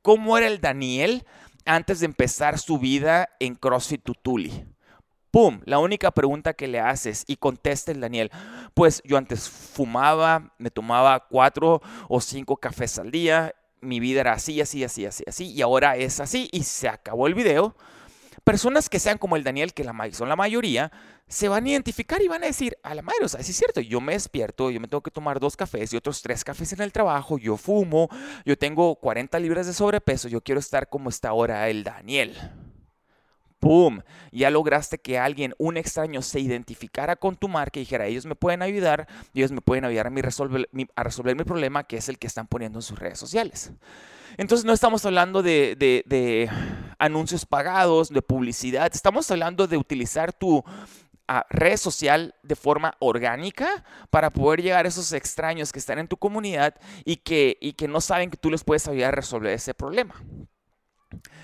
¿cómo 0.02 0.36
era 0.36 0.48
el 0.48 0.60
Daniel 0.60 1.24
antes 1.64 2.00
de 2.00 2.06
empezar 2.06 2.58
su 2.58 2.78
vida 2.78 3.30
en 3.38 3.54
CrossFit 3.54 4.02
Tutuli? 4.02 4.73
¡Pum! 5.34 5.62
La 5.64 5.80
única 5.80 6.12
pregunta 6.12 6.54
que 6.54 6.68
le 6.68 6.78
haces 6.78 7.24
y 7.26 7.38
contesta 7.38 7.90
el 7.90 8.00
Daniel, 8.00 8.30
pues 8.72 9.02
yo 9.04 9.16
antes 9.16 9.50
fumaba, 9.50 10.54
me 10.58 10.70
tomaba 10.70 11.26
cuatro 11.28 11.82
o 12.08 12.20
cinco 12.20 12.56
cafés 12.56 13.00
al 13.00 13.10
día, 13.10 13.52
mi 13.80 13.98
vida 13.98 14.20
era 14.20 14.34
así, 14.34 14.60
así, 14.60 14.84
así, 14.84 15.04
así, 15.06 15.24
así, 15.26 15.50
y 15.50 15.60
ahora 15.60 15.96
es 15.96 16.20
así 16.20 16.48
y 16.52 16.62
se 16.62 16.88
acabó 16.88 17.26
el 17.26 17.34
video. 17.34 17.74
Personas 18.44 18.88
que 18.88 19.00
sean 19.00 19.18
como 19.18 19.34
el 19.34 19.42
Daniel, 19.42 19.74
que 19.74 19.82
son 20.12 20.28
la 20.28 20.36
mayoría, 20.36 20.92
se 21.26 21.48
van 21.48 21.64
a 21.64 21.70
identificar 21.70 22.22
y 22.22 22.28
van 22.28 22.44
a 22.44 22.46
decir, 22.46 22.78
a 22.84 22.94
la 22.94 23.02
madre, 23.02 23.24
o 23.24 23.28
sea, 23.28 23.40
es 23.40 23.56
cierto, 23.56 23.80
yo 23.80 24.00
me 24.00 24.12
despierto, 24.12 24.70
yo 24.70 24.78
me 24.78 24.86
tengo 24.86 25.02
que 25.02 25.10
tomar 25.10 25.40
dos 25.40 25.56
cafés 25.56 25.92
y 25.92 25.96
otros 25.96 26.22
tres 26.22 26.44
cafés 26.44 26.74
en 26.74 26.80
el 26.80 26.92
trabajo, 26.92 27.38
yo 27.38 27.56
fumo, 27.56 28.08
yo 28.44 28.56
tengo 28.56 28.94
40 28.94 29.36
libras 29.40 29.66
de 29.66 29.72
sobrepeso, 29.72 30.28
yo 30.28 30.40
quiero 30.42 30.60
estar 30.60 30.88
como 30.88 31.08
está 31.08 31.30
ahora 31.30 31.68
el 31.68 31.82
Daniel. 31.82 32.36
¡Pum! 33.64 34.00
Ya 34.30 34.50
lograste 34.50 34.98
que 34.98 35.18
alguien, 35.18 35.54
un 35.56 35.78
extraño, 35.78 36.20
se 36.20 36.38
identificara 36.38 37.16
con 37.16 37.34
tu 37.34 37.48
marca 37.48 37.78
y 37.78 37.84
dijera, 37.84 38.04
ellos 38.04 38.26
me 38.26 38.34
pueden 38.34 38.60
ayudar, 38.60 39.08
ellos 39.32 39.52
me 39.52 39.62
pueden 39.62 39.86
ayudar 39.86 40.08
a, 40.08 40.10
resolver, 40.10 40.68
a 40.94 41.02
resolver 41.02 41.34
mi 41.34 41.44
problema, 41.44 41.84
que 41.84 41.96
es 41.96 42.10
el 42.10 42.18
que 42.18 42.26
están 42.26 42.46
poniendo 42.46 42.78
en 42.78 42.82
sus 42.82 42.98
redes 42.98 43.18
sociales. 43.18 43.72
Entonces 44.36 44.66
no 44.66 44.74
estamos 44.74 45.06
hablando 45.06 45.42
de, 45.42 46.50
anuncios 46.98 47.46
pagados, 47.46 48.10
de 48.10 48.20
publicidad, 48.20 48.90
estamos 48.92 49.30
hablando 49.30 49.66
de 49.66 49.78
utilizar 49.78 50.34
tu 50.34 50.62
ah, 51.26 51.46
red 51.48 51.78
social 51.78 52.34
de 52.42 52.56
forma 52.56 52.94
orgánica 52.98 53.82
para 54.10 54.28
poder 54.28 54.60
llegar 54.60 54.84
a 54.84 54.88
esos 54.88 55.10
extraños 55.14 55.72
que 55.72 55.78
están 55.78 55.98
en 55.98 56.06
tu 56.08 56.18
comunidad 56.18 56.74
y 57.06 57.16
que 57.16 57.88
no 57.88 58.02
saben 58.02 58.30
que 58.30 58.36
tú 58.36 58.50
les 58.50 58.62
puedes 58.62 58.86
ayudar 58.88 59.14
a 59.14 59.16
resolver 59.16 59.54
ese 59.54 59.72
problema. 59.72 60.16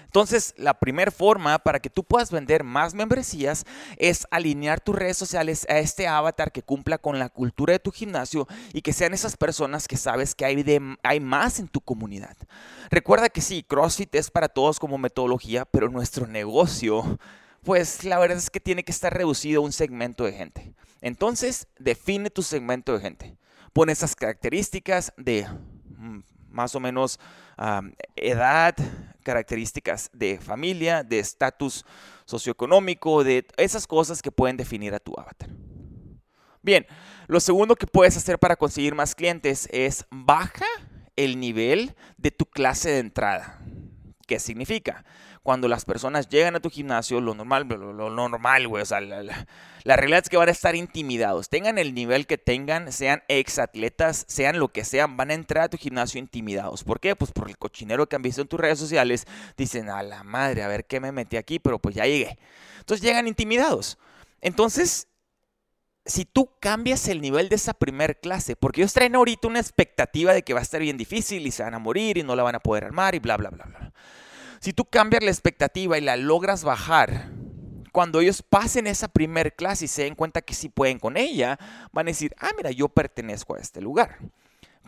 Entonces, 0.04 0.54
la 0.56 0.78
primera 0.78 1.10
forma 1.10 1.58
para 1.60 1.78
que 1.78 1.90
tú 1.90 2.02
puedas 2.02 2.30
vender 2.30 2.64
más 2.64 2.94
membresías 2.94 3.64
es 3.96 4.26
alinear 4.30 4.80
tus 4.80 4.96
redes 4.96 5.16
sociales 5.16 5.66
a 5.68 5.78
este 5.78 6.08
avatar 6.08 6.50
que 6.50 6.62
cumpla 6.62 6.98
con 6.98 7.18
la 7.18 7.28
cultura 7.28 7.72
de 7.72 7.78
tu 7.78 7.92
gimnasio 7.92 8.48
y 8.72 8.82
que 8.82 8.92
sean 8.92 9.14
esas 9.14 9.36
personas 9.36 9.86
que 9.86 9.96
sabes 9.96 10.34
que 10.34 10.44
hay, 10.44 10.96
hay 11.02 11.20
más 11.20 11.60
en 11.60 11.68
tu 11.68 11.80
comunidad. 11.80 12.36
Recuerda 12.90 13.28
que 13.28 13.40
sí, 13.40 13.62
CrossFit 13.62 14.14
es 14.16 14.30
para 14.30 14.48
todos 14.48 14.80
como 14.80 14.98
metodología, 14.98 15.64
pero 15.64 15.88
nuestro 15.88 16.26
negocio, 16.26 17.18
pues 17.62 18.04
la 18.04 18.18
verdad 18.18 18.38
es 18.38 18.50
que 18.50 18.60
tiene 18.60 18.82
que 18.82 18.92
estar 18.92 19.14
reducido 19.14 19.60
a 19.60 19.64
un 19.64 19.72
segmento 19.72 20.24
de 20.24 20.32
gente. 20.32 20.74
Entonces, 21.00 21.68
define 21.78 22.30
tu 22.30 22.42
segmento 22.42 22.94
de 22.94 23.00
gente. 23.00 23.36
Pon 23.72 23.90
esas 23.90 24.16
características 24.16 25.12
de 25.16 25.46
mm, 25.96 26.18
más 26.50 26.74
o 26.74 26.80
menos 26.80 27.20
edad, 28.16 28.74
características 29.30 30.10
de 30.12 30.38
familia, 30.40 31.04
de 31.04 31.20
estatus 31.20 31.84
socioeconómico, 32.25 33.22
de 33.22 33.46
esas 33.56 33.87
cosas 33.87 34.22
que 34.22 34.32
pueden 34.32 34.56
definir 34.56 34.92
a 34.92 34.99
tu 34.99 35.14
avatar. 35.16 35.49
Bien, 36.62 36.84
lo 37.28 37.38
segundo 37.38 37.76
que 37.76 37.87
puedes 37.87 38.16
hacer 38.16 38.40
para 38.40 38.56
conseguir 38.56 38.96
más 38.96 39.14
clientes 39.14 39.68
es 39.70 40.04
baja 40.10 40.66
el 41.14 41.38
nivel 41.38 41.94
de 42.16 42.32
tu 42.32 42.44
clase 42.44 42.90
de 42.90 42.99
entrada. 42.99 43.60
¿Qué 44.26 44.40
significa? 44.40 45.04
Cuando 45.42 45.68
las 45.68 45.87
personas 45.87 46.28
llegan 46.28 46.54
a 46.54 46.61
tu 46.61 46.68
gimnasio, 46.68 47.20
lo 47.20 47.35
normal, 47.35 47.66
lo, 47.66 48.11
normal, 48.11 48.68
güey, 48.68 48.82
o 48.82 48.87
sea, 48.87 49.00
la, 49.00 49.23
la, 49.23 49.97
realidad 49.97 50.20
es 50.23 50.28
que 50.28 50.37
van 50.37 50.49
a 50.49 50.52
estar 50.52 50.76
intimidados. 50.76 51.49
Tengan 51.49 51.78
el 51.78 51.94
nivel 51.94 52.26
que 52.26 52.37
tengan, 52.37 52.92
sean 52.92 53.23
exatletas, 53.28 54.26
sean 54.28 54.59
lo 54.59 54.68
que 54.68 54.85
sean, 54.85 55.16
van 55.16 55.30
a 55.30 55.35
entrar 55.35 55.64
a 55.64 55.68
tu 55.70 55.78
gimnasio 55.78 56.18
intimidados. 56.18 56.85
¿Por 56.85 57.00
qué? 57.00 57.16
Pues 57.16 57.32
por 57.32 57.49
el 57.49 57.56
cochinero 57.56 58.06
que 58.06 58.16
han 58.16 58.23
visto 58.23 58.42
en 58.42 58.49
tus 58.49 58.61
redes 58.61 58.78
sociales. 58.78 59.26
Dicen, 59.56 59.88
a 59.88 60.02
la 60.02 60.25
madre, 60.25 60.62
a 60.62 60.68
ver 60.68 60.85
qué 60.85 61.00
me 61.00 61.11
metí 61.11 61.38
aquí, 61.38 61.59
pero 61.59 61.78
pues 61.78 61.94
ya 61.94 62.04
llegué. 62.04 62.38
Entonces 62.80 63.02
llegan 63.02 63.26
intimidados. 63.26 63.99
Entonces, 64.42 65.09
si 66.04 66.25
tú 66.25 66.50
cambias 66.61 67.09
el 67.09 67.20
nivel 67.20 67.49
de 67.49 67.56
esa 67.56 67.75
primer 67.75 68.20
clase, 68.20 68.56
porque 68.56 68.80
ellos 68.80 68.92
traen 68.92 69.14
ahorita 69.14 69.49
una 69.49 69.61
expectativa 69.61 70.32
de 70.32 70.42
que 70.42 70.54
va 70.54 70.61
a 70.61 70.62
estar 70.62 70.80
bien 70.80 70.97
difícil 70.97 71.47
y 71.47 71.50
se 71.50 71.62
van 71.62 71.75
a 71.75 71.78
morir 71.78 72.18
y 72.18 72.23
no 72.23 72.35
la 72.37 72.42
van 72.42 72.56
a 72.56 72.61
poder 72.61 72.85
armar 72.85 73.14
y 73.14 73.18
bla, 73.18 73.37
bla, 73.37 73.50
bla, 73.50 73.64
bla. 73.64 73.92
Si 74.61 74.75
tú 74.75 74.85
cambias 74.85 75.23
la 75.23 75.31
expectativa 75.31 75.97
y 75.97 76.02
la 76.02 76.19
logras 76.19 76.64
bajar, 76.64 77.31
cuando 77.93 78.21
ellos 78.21 78.43
pasen 78.43 78.87
esa 78.87 79.09
primer 79.09 79.57
clase 79.57 79.87
y 79.87 79.88
se 79.88 80.02
den 80.02 80.14
cuenta 80.14 80.43
que 80.43 80.52
sí 80.52 80.69
pueden 80.69 80.99
con 80.99 81.17
ella, 81.17 81.59
van 81.93 82.07
a 82.07 82.11
decir, 82.11 82.35
ah, 82.38 82.50
mira, 82.59 82.71
yo 82.71 82.90
pertenezco 82.90 83.55
a 83.55 83.59
este 83.59 83.81
lugar. 83.81 84.19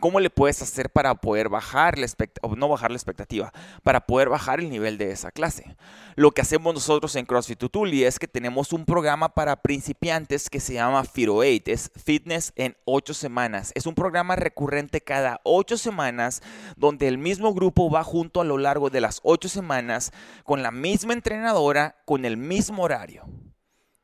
¿Cómo 0.00 0.18
le 0.18 0.30
puedes 0.30 0.60
hacer 0.62 0.90
para 0.90 1.14
poder 1.14 1.48
bajar 1.48 1.96
la 1.96 2.06
expectativa, 2.06 2.56
no 2.56 2.68
bajar 2.68 2.90
la 2.90 2.96
expectativa, 2.96 3.52
para 3.84 4.00
poder 4.00 4.28
bajar 4.28 4.58
el 4.58 4.68
nivel 4.68 4.98
de 4.98 5.12
esa 5.12 5.30
clase? 5.30 5.76
Lo 6.16 6.32
que 6.32 6.40
hacemos 6.40 6.74
nosotros 6.74 7.14
en 7.14 7.24
CrossFit 7.24 7.58
Tutuli 7.58 8.02
es 8.02 8.18
que 8.18 8.26
tenemos 8.26 8.72
un 8.72 8.84
programa 8.84 9.28
para 9.28 9.62
principiantes 9.62 10.50
que 10.50 10.58
se 10.58 10.74
llama 10.74 11.04
Firo 11.04 11.36
8, 11.36 11.62
es 11.66 11.92
Fitness 12.04 12.52
en 12.56 12.76
8 12.84 13.14
semanas. 13.14 13.70
Es 13.76 13.86
un 13.86 13.94
programa 13.94 14.34
recurrente 14.34 15.00
cada 15.00 15.40
8 15.44 15.78
semanas 15.78 16.42
donde 16.76 17.06
el 17.06 17.18
mismo 17.18 17.54
grupo 17.54 17.88
va 17.88 18.02
junto 18.02 18.40
a 18.40 18.44
lo 18.44 18.58
largo 18.58 18.90
de 18.90 19.00
las 19.00 19.20
8 19.22 19.48
semanas 19.48 20.12
con 20.42 20.64
la 20.64 20.72
misma 20.72 21.12
entrenadora, 21.12 21.96
con 22.06 22.24
el 22.24 22.36
mismo 22.36 22.82
horario. 22.82 23.24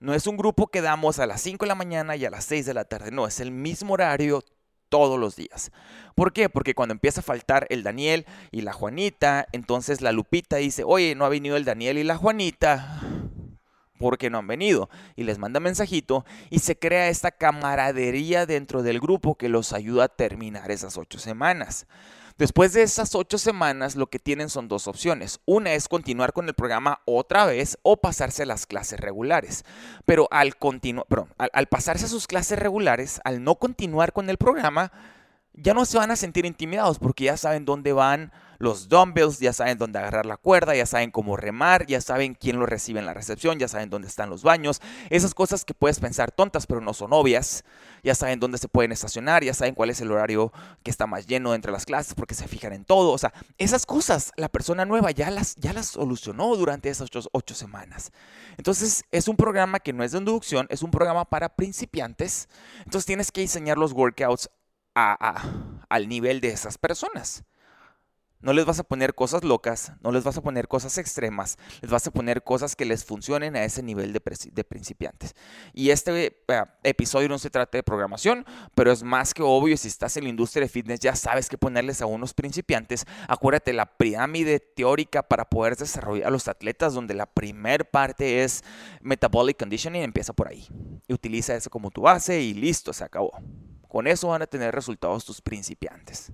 No 0.00 0.14
es 0.14 0.28
un 0.28 0.36
grupo 0.36 0.68
que 0.68 0.80
damos 0.80 1.18
a 1.18 1.26
las 1.26 1.40
5 1.40 1.64
de 1.64 1.68
la 1.68 1.74
mañana 1.74 2.14
y 2.14 2.24
a 2.24 2.30
las 2.30 2.44
6 2.44 2.66
de 2.66 2.74
la 2.74 2.84
tarde, 2.84 3.10
no, 3.10 3.26
es 3.26 3.40
el 3.40 3.50
mismo 3.50 3.94
horario 3.94 4.44
todos 4.88 5.18
los 5.18 5.36
días. 5.36 5.70
¿Por 6.14 6.32
qué? 6.32 6.48
Porque 6.48 6.74
cuando 6.74 6.92
empieza 6.92 7.20
a 7.20 7.24
faltar 7.24 7.66
el 7.70 7.82
Daniel 7.82 8.26
y 8.50 8.62
la 8.62 8.72
Juanita, 8.72 9.46
entonces 9.52 10.00
la 10.00 10.12
Lupita 10.12 10.56
dice, 10.56 10.82
oye, 10.84 11.14
no 11.14 11.24
ha 11.24 11.28
venido 11.28 11.56
el 11.56 11.64
Daniel 11.64 11.98
y 11.98 12.04
la 12.04 12.16
Juanita. 12.16 13.00
¿Por 13.98 14.16
qué 14.16 14.30
no 14.30 14.38
han 14.38 14.46
venido? 14.46 14.88
Y 15.16 15.24
les 15.24 15.38
manda 15.38 15.58
mensajito 15.60 16.24
y 16.50 16.60
se 16.60 16.78
crea 16.78 17.08
esta 17.08 17.32
camaradería 17.32 18.46
dentro 18.46 18.82
del 18.82 19.00
grupo 19.00 19.34
que 19.34 19.48
los 19.48 19.72
ayuda 19.72 20.04
a 20.04 20.08
terminar 20.08 20.70
esas 20.70 20.96
ocho 20.96 21.18
semanas. 21.18 21.86
Después 22.38 22.72
de 22.72 22.82
esas 22.82 23.16
ocho 23.16 23.36
semanas, 23.36 23.96
lo 23.96 24.06
que 24.06 24.20
tienen 24.20 24.48
son 24.48 24.68
dos 24.68 24.86
opciones. 24.86 25.40
Una 25.44 25.72
es 25.72 25.88
continuar 25.88 26.32
con 26.32 26.46
el 26.46 26.54
programa 26.54 27.00
otra 27.04 27.44
vez 27.46 27.78
o 27.82 27.96
pasarse 27.96 28.44
a 28.44 28.46
las 28.46 28.64
clases 28.64 29.00
regulares. 29.00 29.64
Pero 30.04 30.28
al, 30.30 30.54
al, 30.60 31.50
al 31.52 31.66
pasarse 31.66 32.04
a 32.04 32.08
sus 32.08 32.28
clases 32.28 32.56
regulares, 32.56 33.20
al 33.24 33.42
no 33.42 33.56
continuar 33.56 34.12
con 34.12 34.30
el 34.30 34.36
programa, 34.36 34.92
ya 35.60 35.74
no 35.74 35.84
se 35.84 35.98
van 35.98 36.10
a 36.10 36.16
sentir 36.16 36.46
intimidados 36.46 36.98
porque 36.98 37.24
ya 37.24 37.36
saben 37.36 37.64
dónde 37.64 37.92
van 37.92 38.32
los 38.58 38.88
dumbbells, 38.88 39.38
ya 39.38 39.52
saben 39.52 39.78
dónde 39.78 39.98
agarrar 40.00 40.26
la 40.26 40.36
cuerda, 40.36 40.74
ya 40.74 40.84
saben 40.84 41.12
cómo 41.12 41.36
remar, 41.36 41.86
ya 41.86 42.00
saben 42.00 42.34
quién 42.34 42.58
lo 42.58 42.66
recibe 42.66 42.98
en 42.98 43.06
la 43.06 43.14
recepción, 43.14 43.58
ya 43.58 43.68
saben 43.68 43.88
dónde 43.88 44.08
están 44.08 44.30
los 44.30 44.42
baños. 44.42 44.80
Esas 45.10 45.32
cosas 45.32 45.64
que 45.64 45.74
puedes 45.74 46.00
pensar 46.00 46.32
tontas 46.32 46.66
pero 46.66 46.80
no 46.80 46.92
son 46.92 47.12
obvias. 47.12 47.64
Ya 48.02 48.14
saben 48.14 48.40
dónde 48.40 48.58
se 48.58 48.68
pueden 48.68 48.92
estacionar, 48.92 49.44
ya 49.44 49.54
saben 49.54 49.74
cuál 49.74 49.90
es 49.90 50.00
el 50.00 50.10
horario 50.10 50.52
que 50.82 50.90
está 50.90 51.06
más 51.06 51.26
lleno 51.26 51.54
entre 51.54 51.72
las 51.72 51.86
clases 51.86 52.14
porque 52.14 52.34
se 52.34 52.48
fijan 52.48 52.72
en 52.72 52.84
todo. 52.84 53.12
O 53.12 53.18
sea, 53.18 53.32
esas 53.58 53.86
cosas 53.86 54.32
la 54.36 54.48
persona 54.48 54.84
nueva 54.84 55.10
ya 55.12 55.30
las, 55.30 55.54
ya 55.56 55.72
las 55.72 55.86
solucionó 55.86 56.54
durante 56.56 56.88
esas 56.88 57.10
ocho, 57.32 57.54
semanas. 57.54 58.12
Entonces 58.56 59.04
es 59.10 59.28
un 59.28 59.36
programa 59.36 59.80
que 59.80 59.92
no 59.92 60.04
es 60.04 60.12
de 60.12 60.18
inducción, 60.18 60.66
es 60.70 60.82
un 60.82 60.90
programa 60.90 61.24
para 61.24 61.48
principiantes. 61.48 62.48
Entonces 62.78 63.06
tienes 63.06 63.30
que 63.30 63.40
diseñar 63.40 63.78
los 63.78 63.92
workouts 63.92 64.50
al 65.04 66.08
nivel 66.08 66.40
de 66.40 66.48
esas 66.48 66.78
personas. 66.78 67.44
No 68.40 68.52
les 68.52 68.64
vas 68.64 68.78
a 68.78 68.84
poner 68.84 69.16
cosas 69.16 69.42
locas, 69.42 69.92
no 70.00 70.12
les 70.12 70.22
vas 70.22 70.36
a 70.36 70.42
poner 70.42 70.68
cosas 70.68 70.96
extremas, 70.96 71.58
les 71.82 71.90
vas 71.90 72.06
a 72.06 72.12
poner 72.12 72.44
cosas 72.44 72.76
que 72.76 72.84
les 72.84 73.04
funcionen 73.04 73.56
a 73.56 73.64
ese 73.64 73.82
nivel 73.82 74.12
de, 74.12 74.20
principiantes. 74.64 75.34
Y 75.74 75.90
este 75.90 76.26
eh, 76.46 76.64
episodio 76.84 77.28
no 77.28 77.40
se 77.40 77.50
trata 77.50 77.76
de 77.76 77.82
programación, 77.82 78.46
pero 78.76 78.92
es 78.92 79.02
más 79.02 79.34
que 79.34 79.42
obvio, 79.42 79.76
si 79.76 79.88
estás 79.88 80.16
en 80.16 80.22
la 80.22 80.30
industria 80.30 80.62
de 80.62 80.68
fitness 80.68 81.00
ya 81.00 81.16
sabes 81.16 81.48
qué 81.48 81.58
ponerles 81.58 82.00
a 82.00 82.06
unos 82.06 82.32
principiantes. 82.32 83.06
Acuérdate, 83.26 83.72
la 83.72 83.86
pirámide 83.86 84.60
teórica 84.60 85.24
para 85.24 85.50
poder 85.50 85.74
desarrollar 85.74 86.28
a 86.28 86.30
los 86.30 86.46
atletas, 86.46 86.94
donde 86.94 87.14
la 87.14 87.26
primer 87.26 87.90
parte 87.90 88.44
es 88.44 88.62
metabolic 89.00 89.58
conditioning, 89.58 90.02
empieza 90.02 90.32
por 90.32 90.46
ahí. 90.46 90.68
Y 91.08 91.12
utiliza 91.12 91.56
eso 91.56 91.70
como 91.70 91.90
tu 91.90 92.02
base 92.02 92.40
y 92.40 92.54
listo, 92.54 92.92
se 92.92 93.02
acabó. 93.02 93.32
Con 93.98 94.06
eso 94.06 94.28
van 94.28 94.42
a 94.42 94.46
tener 94.46 94.72
resultados 94.72 95.24
tus 95.24 95.40
principiantes. 95.40 96.30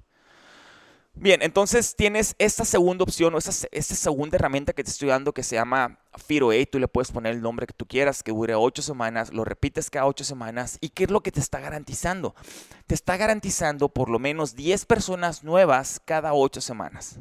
Bien, 1.15 1.41
entonces 1.41 1.97
tienes 1.97 2.35
esta 2.39 2.63
segunda 2.67 3.05
opción 3.05 3.35
o 3.35 3.39
esta, 3.39 3.81
segunda 3.81 4.37
herramienta 4.37 4.75
que 4.75 4.85
te 4.85 4.91
estoy 4.91 5.09
dando 5.09 5.33
que 5.33 5.43
se 5.43 5.57
llama 5.57 5.99
Firo 6.27 6.49
8. 6.49 6.69
Tú 6.73 6.79
le 6.79 6.89
puedes 6.89 7.11
poner 7.11 7.33
el 7.33 7.41
nombre 7.41 7.67
que 7.67 7.73
tú 7.73 7.87
quieras, 7.87 8.23
que 8.23 8.33
dure 8.33 8.55
8 8.55 8.83
semanas, 8.83 9.33
lo 9.33 9.47
repites 9.47 9.89
cada 9.89 10.05
8 10.05 10.25
semanas. 10.25 10.77
¿Y 10.83 10.91
qué 10.91 11.05
es 11.05 11.11
lo 11.11 11.23
que 11.23 11.33
te 11.33 11.41
está 11.41 11.59
garantizando? 11.59 12.35
Te 12.87 12.95
está 12.95 13.17
garantizando 13.17 13.89
por 13.89 14.11
lo 14.11 14.19
menos 14.19 14.55
10 14.57 14.85
personas 14.85 15.43
nuevas 15.43 16.03
cada 16.05 16.35
8 16.35 16.61
semanas. 16.61 17.19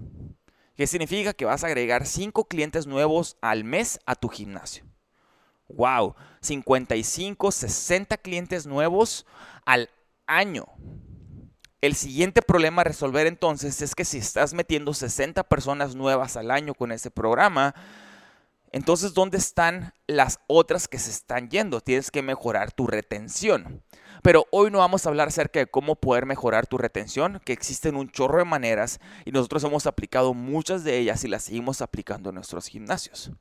¿Qué 0.76 0.88
significa? 0.88 1.32
Que 1.32 1.46
vas 1.46 1.64
a 1.64 1.68
agregar 1.68 2.06
5 2.06 2.50
clientes 2.50 2.86
nuevos 2.86 3.38
al 3.40 3.64
mes 3.64 3.98
a 4.06 4.16
tu 4.16 4.28
gimnasio. 4.28 4.84
¡Wow! 5.70 6.16
55, 6.42 7.50
60 7.50 8.18
clientes 8.18 8.66
nuevos 8.66 9.26
al 9.66 9.90
año. 10.28 10.66
El 11.82 11.96
siguiente 11.96 12.42
problema 12.42 12.82
a 12.82 12.86
resolver 12.86 13.28
entonces 13.28 13.82
es 13.82 13.94
que 13.94 14.06
si 14.06 14.18
estás 14.18 14.54
metiendo 14.54 14.94
60 14.94 15.44
personas 15.44 15.96
nuevas 15.96 16.38
al 16.38 16.50
año 16.50 16.74
con 16.74 16.92
ese 16.94 17.12
programa, 17.12 17.76
entonces 18.72 19.14
¿dónde 19.14 19.38
están 19.38 19.94
las 20.08 20.40
otras 20.48 20.88
que 20.88 20.98
se 20.98 21.12
están 21.12 21.50
yendo? 21.50 21.82
Tienes 21.82 22.10
que 22.10 22.22
mejorar 22.22 22.72
tu 22.72 22.88
retención. 22.88 23.84
Pero 24.24 24.48
hoy 24.52 24.72
no 24.72 24.78
vamos 24.78 25.06
a 25.06 25.10
hablar 25.10 25.28
acerca 25.28 25.60
de 25.60 25.68
cómo 25.68 25.96
poder 25.96 26.26
mejorar 26.26 26.66
tu 26.66 26.78
retención, 26.78 27.42
que 27.44 27.52
existen 27.52 27.98
un 27.98 28.10
chorro 28.10 28.38
de 28.38 28.46
maneras 28.46 29.02
y 29.26 29.32
nosotros 29.32 29.66
hemos 29.66 29.86
aplicado 29.86 30.34
muchas 30.34 30.86
de 30.86 30.98
ellas 30.98 31.26
y 31.26 31.28
las 31.28 31.44
seguimos 31.44 31.82
aplicando 31.82 32.30
en 32.30 32.36
nuestros 32.36 32.68
gimnasios. 32.68 33.32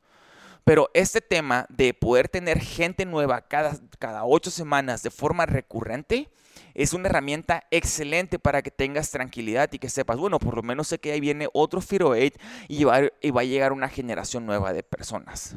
Pero 0.64 0.90
este 0.94 1.20
tema 1.20 1.66
de 1.68 1.94
poder 1.94 2.28
tener 2.28 2.58
gente 2.60 3.06
nueva 3.06 3.42
cada, 3.42 3.78
cada 4.00 4.24
ocho 4.24 4.50
semanas 4.50 5.04
de 5.04 5.10
forma 5.10 5.46
recurrente 5.46 6.28
es 6.74 6.92
una 6.92 7.08
herramienta 7.08 7.64
excelente 7.70 8.38
para 8.38 8.62
que 8.62 8.70
tengas 8.70 9.10
tranquilidad 9.10 9.70
y 9.72 9.78
que 9.78 9.88
sepas, 9.88 10.18
bueno, 10.18 10.38
por 10.38 10.56
lo 10.56 10.62
menos 10.62 10.88
sé 10.88 10.98
que 10.98 11.12
ahí 11.12 11.20
viene 11.20 11.48
otro 11.52 11.80
Firo 11.80 12.10
8 12.10 12.38
y 12.68 12.84
va, 12.84 13.00
y 13.20 13.30
va 13.30 13.40
a 13.42 13.44
llegar 13.44 13.72
una 13.72 13.88
generación 13.88 14.46
nueva 14.46 14.72
de 14.72 14.82
personas. 14.82 15.56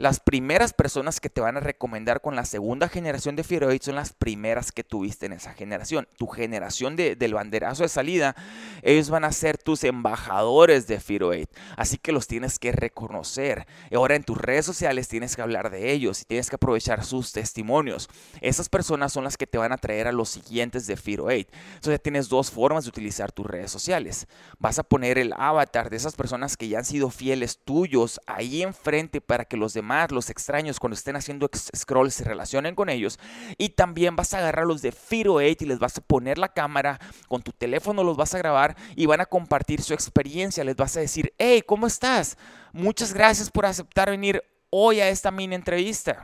Las 0.00 0.18
primeras 0.18 0.72
personas 0.72 1.20
que 1.20 1.28
te 1.28 1.42
van 1.42 1.58
a 1.58 1.60
recomendar 1.60 2.22
con 2.22 2.34
la 2.34 2.46
segunda 2.46 2.88
generación 2.88 3.36
de 3.36 3.44
Firo 3.44 3.66
8 3.66 3.84
son 3.84 3.96
las 3.96 4.14
primeras 4.14 4.72
que 4.72 4.82
tuviste 4.82 5.26
en 5.26 5.34
esa 5.34 5.52
generación. 5.52 6.08
Tu 6.16 6.26
generación 6.26 6.96
de, 6.96 7.16
del 7.16 7.34
banderazo 7.34 7.82
de 7.82 7.90
salida, 7.90 8.34
ellos 8.80 9.10
van 9.10 9.24
a 9.24 9.32
ser 9.32 9.58
tus 9.58 9.84
embajadores 9.84 10.86
de 10.86 11.00
Firo 11.00 11.28
8. 11.28 11.46
Así 11.76 11.98
que 11.98 12.12
los 12.12 12.26
tienes 12.26 12.58
que 12.58 12.72
reconocer. 12.72 13.66
Ahora 13.94 14.14
en 14.14 14.24
tus 14.24 14.38
redes 14.38 14.64
sociales 14.64 15.06
tienes 15.06 15.36
que 15.36 15.42
hablar 15.42 15.68
de 15.68 15.92
ellos 15.92 16.22
y 16.22 16.24
tienes 16.24 16.48
que 16.48 16.56
aprovechar 16.56 17.04
sus 17.04 17.32
testimonios. 17.32 18.08
Esas 18.40 18.70
personas 18.70 19.12
son 19.12 19.24
las 19.24 19.36
que 19.36 19.46
te 19.46 19.58
van 19.58 19.72
a 19.72 19.76
traer 19.76 20.08
a 20.08 20.12
los 20.12 20.30
siguientes 20.30 20.86
de 20.86 20.96
Firo 20.96 21.26
8. 21.26 21.46
Entonces 21.74 22.02
tienes 22.02 22.30
dos 22.30 22.50
formas 22.50 22.84
de 22.84 22.88
utilizar 22.88 23.32
tus 23.32 23.44
redes 23.44 23.70
sociales. 23.70 24.28
Vas 24.58 24.78
a 24.78 24.82
poner 24.82 25.18
el 25.18 25.34
avatar 25.36 25.90
de 25.90 25.98
esas 25.98 26.16
personas 26.16 26.56
que 26.56 26.68
ya 26.68 26.78
han 26.78 26.86
sido 26.86 27.10
fieles 27.10 27.58
tuyos 27.62 28.18
ahí 28.26 28.62
enfrente 28.62 29.20
para 29.20 29.44
que 29.44 29.58
los 29.58 29.74
demás 29.74 29.89
los 30.10 30.30
extraños, 30.30 30.78
cuando 30.78 30.94
estén 30.94 31.16
haciendo 31.16 31.48
scroll, 31.76 32.10
se 32.10 32.24
relacionen 32.24 32.74
con 32.74 32.88
ellos. 32.88 33.18
Y 33.58 33.70
también 33.70 34.16
vas 34.16 34.34
a 34.34 34.38
agarrar 34.38 34.66
los 34.66 34.82
de 34.82 34.92
Firo 34.92 35.34
8 35.34 35.56
y 35.60 35.66
les 35.66 35.78
vas 35.78 35.98
a 35.98 36.00
poner 36.00 36.38
la 36.38 36.48
cámara, 36.48 36.98
con 37.28 37.42
tu 37.42 37.52
teléfono 37.52 38.04
los 38.04 38.16
vas 38.16 38.34
a 38.34 38.38
grabar 38.38 38.76
y 38.96 39.06
van 39.06 39.20
a 39.20 39.26
compartir 39.26 39.82
su 39.82 39.94
experiencia. 39.94 40.64
Les 40.64 40.76
vas 40.76 40.96
a 40.96 41.00
decir, 41.00 41.32
hey, 41.38 41.62
¿cómo 41.66 41.86
estás? 41.86 42.36
Muchas 42.72 43.12
gracias 43.12 43.50
por 43.50 43.66
aceptar 43.66 44.10
venir 44.10 44.42
hoy 44.70 45.00
a 45.00 45.08
esta 45.08 45.30
mini 45.30 45.54
entrevista 45.54 46.22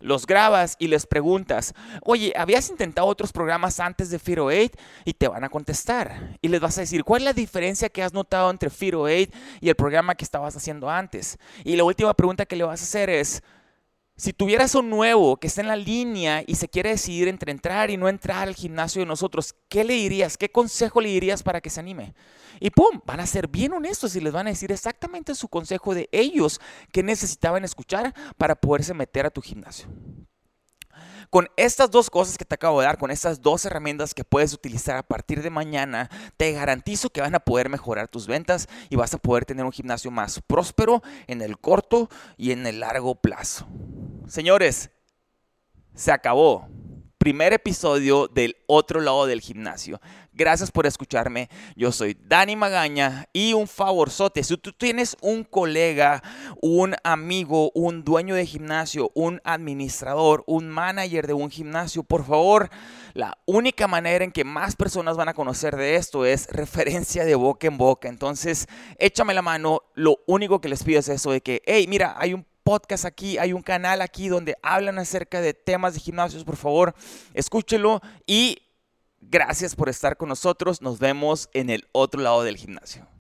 los 0.00 0.26
grabas 0.26 0.76
y 0.78 0.88
les 0.88 1.06
preguntas, 1.06 1.74
oye, 2.02 2.32
¿habías 2.36 2.70
intentado 2.70 3.06
otros 3.06 3.32
programas 3.32 3.80
antes 3.80 4.10
de 4.10 4.18
Firo 4.18 4.46
8? 4.46 4.70
Y 5.04 5.14
te 5.14 5.28
van 5.28 5.44
a 5.44 5.48
contestar. 5.48 6.38
Y 6.40 6.48
les 6.48 6.60
vas 6.60 6.78
a 6.78 6.82
decir, 6.82 7.04
¿cuál 7.04 7.22
es 7.22 7.24
la 7.26 7.32
diferencia 7.32 7.88
que 7.88 8.02
has 8.02 8.12
notado 8.12 8.50
entre 8.50 8.70
Firo 8.70 9.02
8 9.02 9.30
y 9.60 9.68
el 9.68 9.74
programa 9.74 10.14
que 10.14 10.24
estabas 10.24 10.56
haciendo 10.56 10.88
antes? 10.88 11.38
Y 11.64 11.76
la 11.76 11.84
última 11.84 12.14
pregunta 12.14 12.46
que 12.46 12.56
le 12.56 12.64
vas 12.64 12.80
a 12.80 12.84
hacer 12.84 13.10
es, 13.10 13.42
si 14.18 14.32
tuvieras 14.32 14.74
un 14.74 14.90
nuevo 14.90 15.36
que 15.36 15.46
está 15.46 15.60
en 15.60 15.68
la 15.68 15.76
línea 15.76 16.42
y 16.44 16.56
se 16.56 16.68
quiere 16.68 16.90
decidir 16.90 17.28
entre 17.28 17.52
entrar 17.52 17.88
y 17.88 17.96
no 17.96 18.08
entrar 18.08 18.48
al 18.48 18.56
gimnasio 18.56 19.00
de 19.00 19.06
nosotros, 19.06 19.54
¿qué 19.68 19.84
le 19.84 19.94
dirías? 19.94 20.36
¿Qué 20.36 20.50
consejo 20.50 21.00
le 21.00 21.08
dirías 21.08 21.44
para 21.44 21.60
que 21.60 21.70
se 21.70 21.78
anime? 21.78 22.14
Y 22.58 22.70
¡pum! 22.70 23.00
Van 23.06 23.20
a 23.20 23.26
ser 23.26 23.46
bien 23.46 23.72
honestos 23.72 24.16
y 24.16 24.20
les 24.20 24.32
van 24.32 24.48
a 24.48 24.50
decir 24.50 24.72
exactamente 24.72 25.36
su 25.36 25.46
consejo 25.46 25.94
de 25.94 26.08
ellos 26.10 26.60
que 26.90 27.04
necesitaban 27.04 27.64
escuchar 27.64 28.12
para 28.36 28.56
poderse 28.56 28.92
meter 28.92 29.24
a 29.24 29.30
tu 29.30 29.40
gimnasio. 29.40 29.86
Con 31.30 31.48
estas 31.56 31.90
dos 31.90 32.10
cosas 32.10 32.38
que 32.38 32.44
te 32.44 32.56
acabo 32.56 32.80
de 32.80 32.86
dar, 32.86 32.98
con 32.98 33.12
estas 33.12 33.40
dos 33.40 33.64
herramientas 33.66 34.14
que 34.14 34.24
puedes 34.24 34.52
utilizar 34.52 34.96
a 34.96 35.02
partir 35.02 35.42
de 35.42 35.50
mañana, 35.50 36.10
te 36.36 36.50
garantizo 36.52 37.10
que 37.10 37.20
van 37.20 37.36
a 37.36 37.40
poder 37.40 37.68
mejorar 37.68 38.08
tus 38.08 38.26
ventas 38.26 38.66
y 38.88 38.96
vas 38.96 39.14
a 39.14 39.18
poder 39.18 39.44
tener 39.44 39.64
un 39.64 39.72
gimnasio 39.72 40.10
más 40.10 40.40
próspero 40.40 41.02
en 41.28 41.42
el 41.42 41.58
corto 41.58 42.08
y 42.36 42.50
en 42.50 42.66
el 42.66 42.80
largo 42.80 43.14
plazo. 43.14 43.68
Señores, 44.28 44.90
se 45.94 46.12
acabó. 46.12 46.68
Primer 47.16 47.54
episodio 47.54 48.28
del 48.28 48.56
otro 48.66 49.00
lado 49.00 49.26
del 49.26 49.40
gimnasio. 49.40 50.00
Gracias 50.32 50.70
por 50.70 50.86
escucharme. 50.86 51.48
Yo 51.74 51.90
soy 51.92 52.16
Dani 52.26 52.54
Magaña 52.54 53.26
y 53.32 53.54
un 53.54 53.66
favorzote. 53.66 54.44
Si 54.44 54.56
tú 54.58 54.72
tienes 54.72 55.16
un 55.22 55.44
colega, 55.44 56.22
un 56.60 56.94
amigo, 57.04 57.72
un 57.74 58.04
dueño 58.04 58.34
de 58.34 58.44
gimnasio, 58.44 59.10
un 59.14 59.40
administrador, 59.44 60.44
un 60.46 60.68
manager 60.68 61.26
de 61.26 61.32
un 61.32 61.50
gimnasio, 61.50 62.02
por 62.02 62.24
favor, 62.24 62.68
la 63.14 63.36
única 63.46 63.88
manera 63.88 64.24
en 64.24 64.30
que 64.30 64.44
más 64.44 64.76
personas 64.76 65.16
van 65.16 65.30
a 65.30 65.34
conocer 65.34 65.74
de 65.74 65.96
esto 65.96 66.26
es 66.26 66.46
referencia 66.48 67.24
de 67.24 67.34
boca 67.34 67.66
en 67.66 67.78
boca. 67.78 68.08
Entonces, 68.08 68.66
échame 68.98 69.32
la 69.32 69.42
mano. 69.42 69.80
Lo 69.94 70.18
único 70.26 70.60
que 70.60 70.68
les 70.68 70.84
pido 70.84 71.00
es 71.00 71.08
eso 71.08 71.32
de 71.32 71.40
que, 71.40 71.62
hey, 71.64 71.86
mira, 71.88 72.14
hay 72.16 72.34
un 72.34 72.44
podcast 72.68 73.06
aquí, 73.06 73.38
hay 73.38 73.54
un 73.54 73.62
canal 73.62 74.02
aquí 74.02 74.28
donde 74.28 74.54
hablan 74.60 74.98
acerca 74.98 75.40
de 75.40 75.54
temas 75.54 75.94
de 75.94 76.00
gimnasios, 76.00 76.44
por 76.44 76.56
favor, 76.56 76.94
escúchelo 77.32 78.02
y 78.26 78.58
gracias 79.22 79.74
por 79.74 79.88
estar 79.88 80.18
con 80.18 80.28
nosotros. 80.28 80.82
Nos 80.82 80.98
vemos 80.98 81.48
en 81.54 81.70
el 81.70 81.88
otro 81.92 82.20
lado 82.20 82.42
del 82.42 82.58
gimnasio. 82.58 83.08